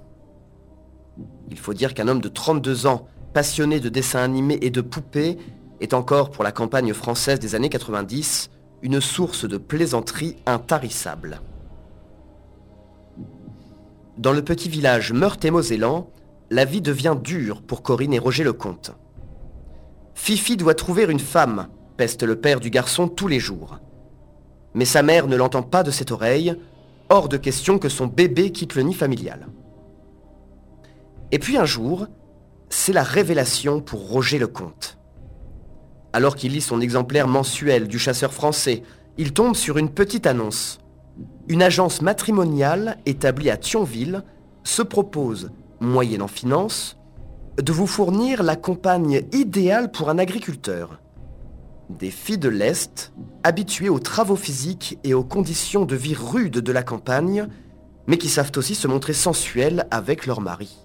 [1.51, 5.37] Il faut dire qu'un homme de 32 ans, passionné de dessins animés et de poupées,
[5.81, 8.49] est encore pour la campagne française des années 90
[8.83, 11.39] une source de plaisanterie intarissable.
[14.17, 16.11] Dans le petit village Meurthe-et-Mosellan,
[16.49, 18.91] la vie devient dure pour Corinne et Roger Lecomte.
[20.15, 23.79] Fifi doit trouver une femme, peste le père du garçon tous les jours.
[24.73, 26.53] Mais sa mère ne l'entend pas de cette oreille,
[27.07, 29.47] hors de question que son bébé quitte le nid familial.
[31.31, 32.07] Et puis un jour,
[32.69, 34.97] c'est la révélation pour Roger Lecomte.
[36.13, 38.83] Alors qu'il lit son exemplaire mensuel du chasseur français,
[39.17, 40.79] il tombe sur une petite annonce.
[41.47, 44.23] Une agence matrimoniale établie à Thionville
[44.63, 46.97] se propose, moyennant finance,
[47.61, 50.99] de vous fournir la compagne idéale pour un agriculteur.
[51.89, 56.71] Des filles de l'Est, habituées aux travaux physiques et aux conditions de vie rudes de
[56.71, 57.47] la campagne,
[58.07, 60.77] mais qui savent aussi se montrer sensuelles avec leur mari.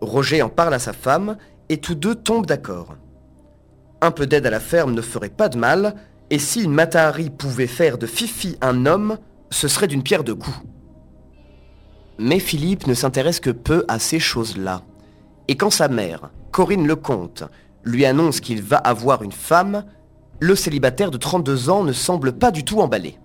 [0.00, 1.36] Roger en parle à sa femme
[1.68, 2.96] et tous deux tombent d'accord.
[4.00, 5.94] Un peu d'aide à la ferme ne ferait pas de mal,
[6.30, 9.18] et si une Matahari pouvait faire de Fifi un homme,
[9.50, 10.60] ce serait d'une pierre deux coups.
[12.18, 14.82] Mais Philippe ne s'intéresse que peu à ces choses-là.
[15.48, 17.44] Et quand sa mère, Corinne Lecomte,
[17.82, 19.84] lui annonce qu'il va avoir une femme,
[20.38, 23.18] le célibataire de 32 ans ne semble pas du tout emballé.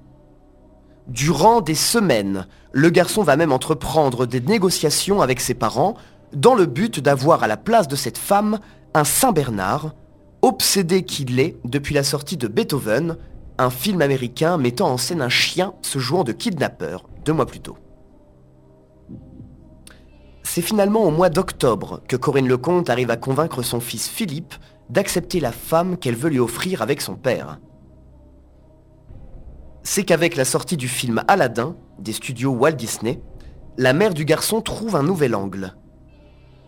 [1.07, 5.95] Durant des semaines, le garçon va même entreprendre des négociations avec ses parents
[6.34, 8.59] dans le but d'avoir à la place de cette femme
[8.93, 9.93] un Saint-Bernard,
[10.46, 13.18] obsédé qu'il est depuis la sortie de Beethoven,
[13.58, 17.62] un film américain mettant en scène un chien se jouant de kidnappeur, deux mois plus
[17.62, 17.78] tôt.
[20.43, 24.54] C'est finalement au mois d'octobre que Corinne Lecomte arrive à convaincre son fils Philippe
[24.91, 27.60] d'accepter la femme qu'elle veut lui offrir avec son père.
[29.82, 33.20] C'est qu'avec la sortie du film Aladdin, des studios Walt Disney,
[33.78, 35.76] la mère du garçon trouve un nouvel angle.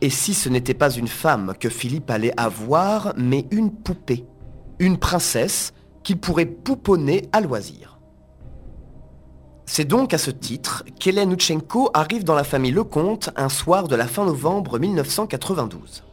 [0.01, 4.25] Et si ce n'était pas une femme que Philippe allait avoir, mais une poupée,
[4.79, 5.73] une princesse
[6.03, 7.99] qu'il pourrait pouponner à loisir.
[9.65, 13.95] C'est donc à ce titre qu'Hélène Uchenko arrive dans la famille Lecomte un soir de
[13.95, 16.03] la fin novembre 1992.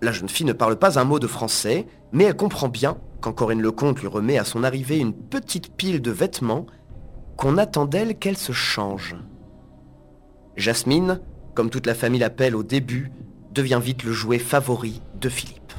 [0.00, 3.32] La jeune fille ne parle pas un mot de français, mais elle comprend bien, quand
[3.32, 6.66] Corinne Lecomte lui remet à son arrivée une petite pile de vêtements,
[7.36, 9.16] qu'on attend d'elle qu'elle se change.
[10.56, 11.20] Jasmine,
[11.56, 13.10] comme toute la famille l'appelle au début,
[13.52, 15.72] devient vite le jouet favori de Philippe.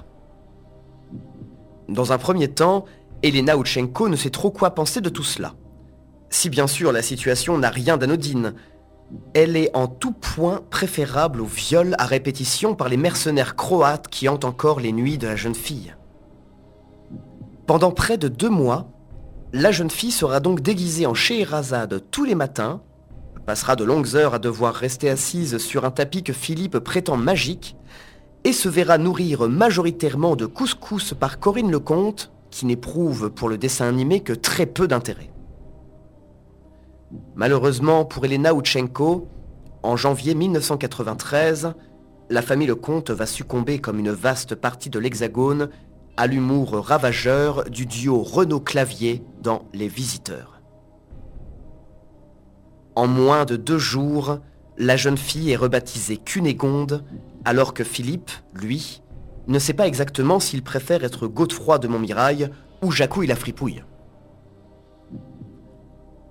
[1.88, 2.84] Dans un premier temps,
[3.23, 5.53] Elena Uchenko ne sait trop quoi penser de tout cela.
[6.30, 8.55] Si bien sûr la situation n'a rien d'anodine,
[9.34, 14.28] elle est en tout point préférable au viol à répétition par les mercenaires croates qui
[14.28, 15.95] hantent encore les nuits de la jeune fille.
[17.67, 18.89] Pendant près de deux mois,
[19.53, 22.82] La jeune fille sera donc déguisée en Scheherazade tous les matins,
[23.48, 27.78] passera de longues heures à devoir rester assise sur un tapis que Philippe prétend magique,
[28.43, 33.88] et se verra nourrir majoritairement de couscous par Corinne Lecomte, qui n'éprouve pour le dessin
[33.88, 35.32] animé que très peu d'intérêt.
[37.36, 39.30] Malheureusement pour Elena Outchenko,
[39.82, 41.74] en janvier 1993,
[42.30, 45.70] la famille Lecomte va succomber comme une vaste partie de l'Hexagone
[46.18, 50.57] à l'humour ravageur du duo Renaud-Clavier dans Les Visiteurs.
[52.98, 54.39] En moins de deux jours,
[54.80, 57.04] la jeune fille est rebaptisée Cunégonde,
[57.45, 59.04] alors que Philippe, lui,
[59.48, 62.50] ne sait pas exactement s'il préfère être Godefroy de Montmirail
[62.82, 63.84] ou Jacouille la fripouille.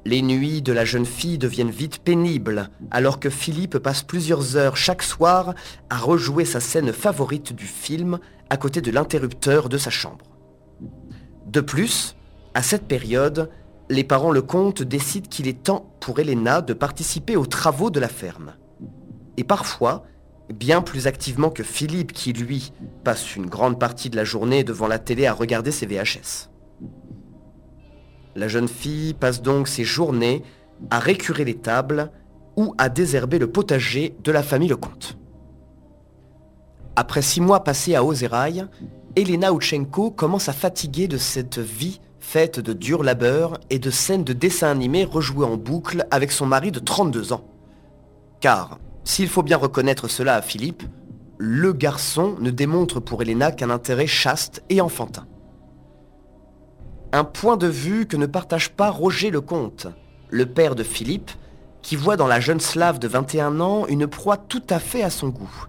[0.05, 4.77] Les nuits de la jeune fille deviennent vite pénibles, alors que Philippe passe plusieurs heures
[4.77, 5.55] chaque soir
[5.89, 8.19] à rejouer sa scène favorite du film
[8.51, 10.27] à côté de l'interrupteur de sa chambre.
[11.47, 12.17] De plus,
[12.55, 13.51] à cette période,
[13.89, 18.09] les parents Lecomte décident qu'il est temps pour Elena de participer aux travaux de la
[18.09, 18.55] ferme.
[19.37, 20.05] Et parfois,
[20.53, 22.72] bien plus activement que Philippe qui, lui,
[23.05, 26.51] passe une grande partie de la journée devant la télé à regarder ses VHS.
[28.34, 30.43] La jeune fille passe donc ses journées
[30.91, 32.11] à récurer les tables
[32.57, 35.16] ou à désherber le potager de la famille Lecomte.
[36.97, 38.66] Après six mois passés à Ozerail,
[39.14, 44.24] Elena Outchenko commence à fatiguer de cette vie faite de dur labeur et de scènes
[44.24, 47.45] de dessins animés rejouées en boucle avec son mari de 32 ans.
[48.41, 50.83] Car, s'il faut bien reconnaître cela à Philippe,
[51.39, 55.24] le garçon ne démontre pour Elena qu'un intérêt chaste et enfantin.
[57.12, 59.87] Un point de vue que ne partage pas Roger Lecomte,
[60.29, 61.31] le père de Philippe,
[61.81, 65.11] qui voit dans la jeune slave de 21 ans une proie tout à fait à
[65.11, 65.66] son goût.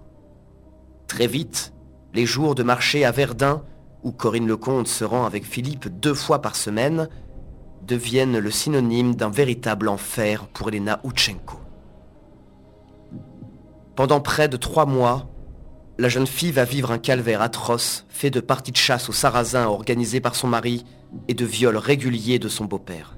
[1.06, 1.72] Très vite,
[2.14, 3.62] les jours de marché à Verdun,
[4.02, 7.08] où Corinne Lecomte se rend avec Philippe deux fois par semaine,
[7.82, 11.58] deviennent le synonyme d'un véritable enfer pour Elena Outchenko.
[13.96, 15.28] Pendant près de trois mois,
[15.98, 19.66] la jeune fille va vivre un calvaire atroce, fait de parties de chasse aux sarrasins
[19.66, 20.84] organisées par son mari
[21.26, 23.16] et de viols réguliers de son beau-père.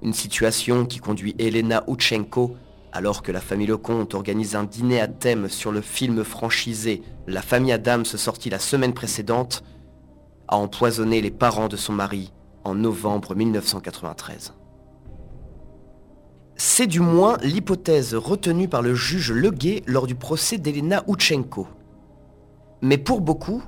[0.00, 2.56] Une situation qui conduit Elena Outchenko,
[2.92, 7.42] alors que la famille Lecomte organise un dîner à thème sur le film franchisé La
[7.42, 9.62] famille Adams sorti la semaine précédente,
[10.52, 12.30] à empoisonner les parents de son mari
[12.64, 14.52] en novembre 1993.
[16.56, 21.68] C'est du moins l'hypothèse retenue par le juge Leguet lors du procès d'Elena Outchenko.
[22.82, 23.62] Mais pour beaucoup,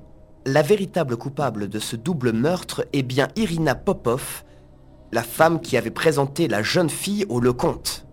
[0.44, 4.44] la véritable coupable de ce double meurtre est bien Irina Popov,
[5.10, 8.06] la femme qui avait présenté la jeune fille au Lecomte.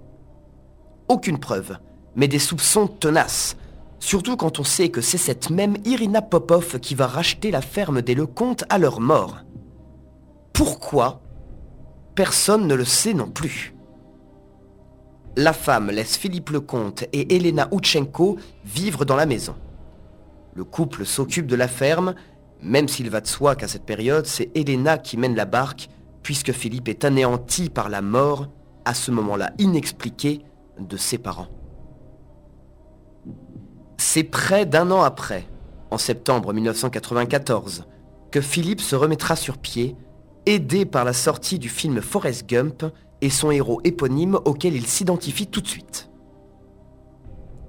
[1.09, 1.77] Aucune preuve,
[2.15, 3.57] mais des soupçons tenaces,
[4.01, 8.01] surtout quand on sait que c'est cette même Irina Popov qui va racheter la ferme
[8.01, 9.37] des Lecomte à leur mort.
[10.51, 11.21] Pourquoi
[12.15, 13.73] Personne ne le sait non plus.
[15.37, 19.55] La femme laisse Philippe Lecomte et Elena Outchenko vivre dans la maison.
[20.55, 22.15] Le couple s'occupe de la ferme,
[22.61, 25.87] même s'il va de soi qu'à cette période, c'est Elena qui mène la barque,
[26.21, 28.49] puisque Philippe est anéanti par la mort,
[28.83, 30.41] à ce moment-là inexpliqué,
[30.77, 31.47] de ses parents.
[34.03, 35.47] C'est près d'un an après,
[35.91, 37.85] en septembre 1994,
[38.31, 39.95] que Philippe se remettra sur pied,
[40.47, 42.83] aidé par la sortie du film Forrest Gump
[43.21, 46.09] et son héros éponyme auquel il s'identifie tout de suite.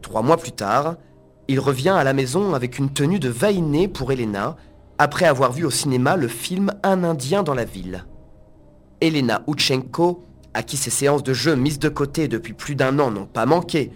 [0.00, 0.96] Trois mois plus tard,
[1.48, 4.56] il revient à la maison avec une tenue de vainé pour Elena,
[4.96, 8.06] après avoir vu au cinéma le film Un Indien dans la ville.
[9.02, 10.24] Elena Outchenko,
[10.54, 13.44] à qui ses séances de jeu mises de côté depuis plus d'un an n'ont pas
[13.44, 13.92] manqué,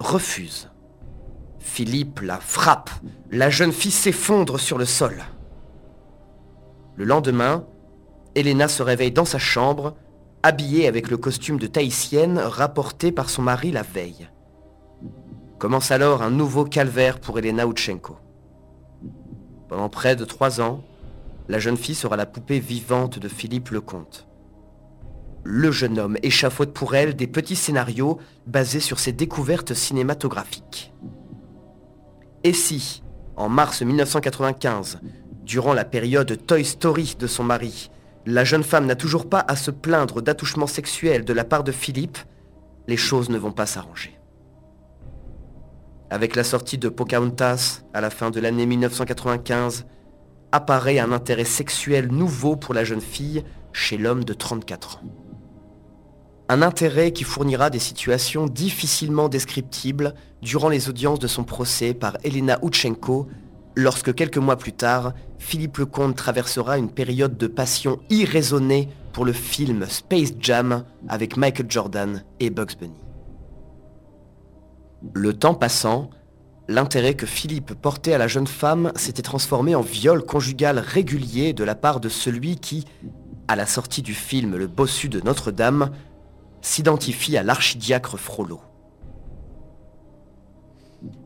[0.00, 0.68] refuse.
[1.68, 2.90] Philippe la frappe.
[3.30, 5.22] La jeune fille s'effondre sur le sol.
[6.96, 7.66] Le lendemain,
[8.34, 9.94] Elena se réveille dans sa chambre,
[10.42, 14.28] habillée avec le costume de Tahitienne rapporté par son mari la veille.
[15.58, 18.16] Commence alors un nouveau calvaire pour Elena Outchenko.
[19.68, 20.82] Pendant près de trois ans,
[21.48, 24.26] la jeune fille sera la poupée vivante de Philippe Lecomte.
[25.44, 30.92] Le jeune homme échafaude pour elle des petits scénarios basés sur ses découvertes cinématographiques.
[32.44, 33.02] Et si,
[33.36, 35.00] en mars 1995,
[35.42, 37.90] durant la période Toy Story de son mari,
[38.26, 41.72] la jeune femme n'a toujours pas à se plaindre d'attouchements sexuels de la part de
[41.72, 42.18] Philippe,
[42.86, 44.18] les choses ne vont pas s'arranger.
[46.10, 49.86] Avec la sortie de Pocahontas à la fin de l'année 1995,
[50.52, 55.27] apparaît un intérêt sexuel nouveau pour la jeune fille chez l'homme de 34 ans.
[56.50, 62.16] Un intérêt qui fournira des situations difficilement descriptibles durant les audiences de son procès par
[62.24, 63.28] Elena Outchenko
[63.76, 69.32] lorsque quelques mois plus tard, Philippe Lecomte traversera une période de passion irraisonnée pour le
[69.32, 72.94] film Space Jam avec Michael Jordan et Bugs Bunny.
[75.12, 76.08] Le temps passant,
[76.66, 81.62] l'intérêt que Philippe portait à la jeune femme s'était transformé en viol conjugal régulier de
[81.62, 82.86] la part de celui qui,
[83.48, 85.90] à la sortie du film Le Bossu de Notre-Dame,
[86.60, 88.60] s'identifie à l'archidiacre Frollo.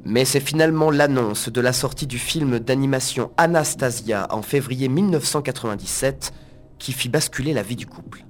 [0.05, 6.33] Mais c'est finalement l'annonce de la sortie du film d'animation Anastasia en février 1997
[6.79, 8.25] qui fit basculer la vie du couple.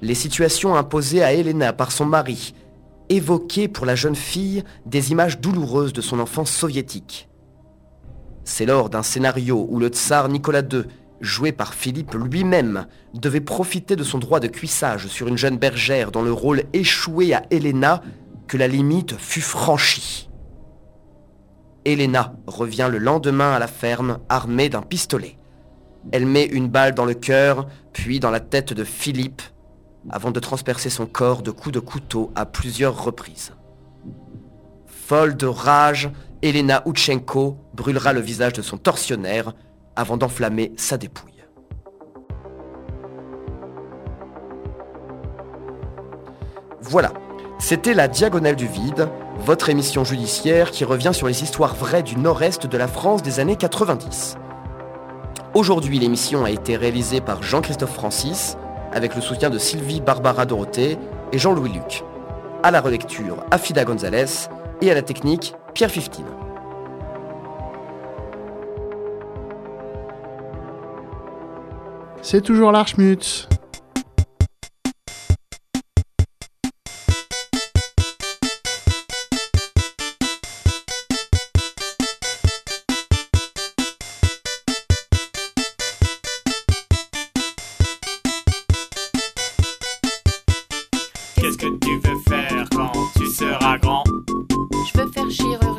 [0.00, 2.54] Les situations imposées à Elena par son mari
[3.10, 7.28] évoquaient pour la jeune fille des images douloureuses de son enfance soviétique.
[8.44, 10.84] C'est lors d'un scénario où le tsar Nicolas II,
[11.20, 16.10] joué par Philippe lui-même, devait profiter de son droit de cuissage sur une jeune bergère
[16.10, 18.02] dont le rôle échouait à Elena
[18.46, 20.28] que la limite fut franchie.
[21.84, 25.38] Elena revient le lendemain à la ferme armée d'un pistolet.
[26.12, 29.42] Elle met une balle dans le cœur, puis dans la tête de Philippe,
[30.08, 33.52] avant de transpercer son corps de coups de couteau à plusieurs reprises.
[34.86, 36.10] Folle de rage,
[36.42, 39.52] Elena Outchenko brûlera le visage de son tortionnaire
[39.96, 41.30] avant d'enflammer sa dépouille.
[46.82, 47.12] Voilà,
[47.58, 52.16] c'était la Diagonale du Vide, votre émission judiciaire qui revient sur les histoires vraies du
[52.16, 54.36] nord-est de la France des années 90.
[55.54, 58.56] Aujourd'hui, l'émission a été réalisée par Jean-Christophe Francis,
[58.92, 60.96] avec le soutien de Sylvie Barbara Dorothée
[61.32, 62.02] et Jean-Louis Luc.
[62.62, 64.48] À la relecture, Afida Gonzalez
[64.80, 66.39] et à la technique, Pierre Fiftine.
[72.22, 73.48] C'est toujours l'Archmutz.
[91.36, 94.04] Qu'est-ce que tu veux faire quand tu seras grand?
[94.06, 95.69] Je veux faire chirurgien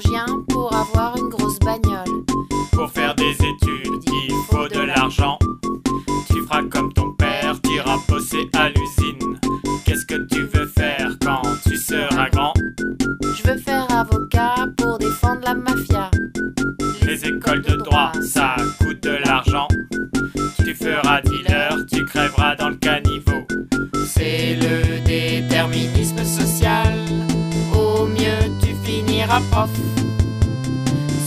[29.52, 29.70] prof.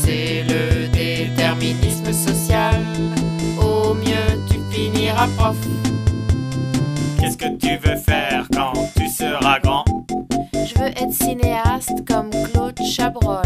[0.03, 2.81] C'est le déterminisme social.
[3.61, 5.57] Au mieux, tu finiras prof.
[7.21, 9.85] Qu'est-ce que tu veux faire quand tu seras grand?
[10.53, 13.43] Je veux être cinéaste comme Claude Chabrol.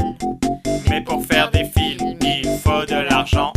[0.89, 3.53] Mais pour faire des films, il faut de l'argent.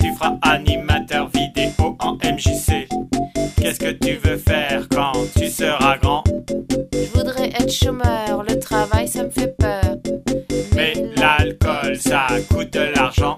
[0.00, 2.88] Tu feras animateur vidéo en MJC.
[3.56, 6.22] Qu'est-ce que tu veux faire quand tu seras grand?
[6.92, 9.53] Je voudrais être chômeur, le travail ça me fait
[12.14, 13.36] ça coûte de l'argent.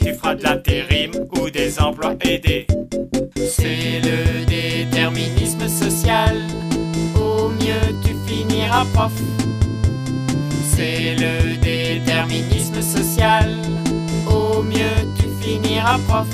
[0.00, 2.66] Tu feras de l'intérim ou des emplois aidés.
[3.36, 6.36] C'est le déterminisme social.
[7.14, 9.12] Au mieux, tu finiras prof.
[10.74, 13.54] C'est le déterminisme social.
[14.28, 16.26] Au mieux, tu finiras prof.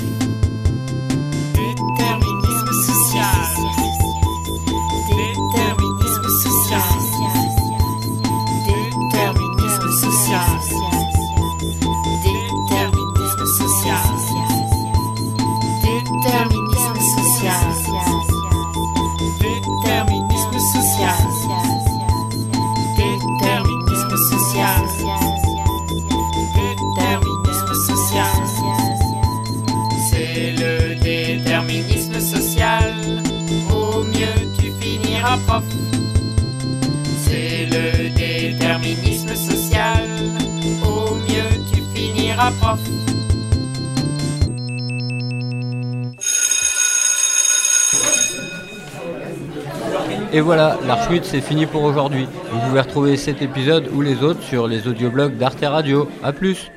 [50.35, 52.27] Et voilà, l'Archmut c'est fini pour aujourd'hui.
[52.51, 56.09] Vous pouvez retrouver cet épisode ou les autres sur les audioblogs d'Arte Radio.
[56.23, 56.71] A plus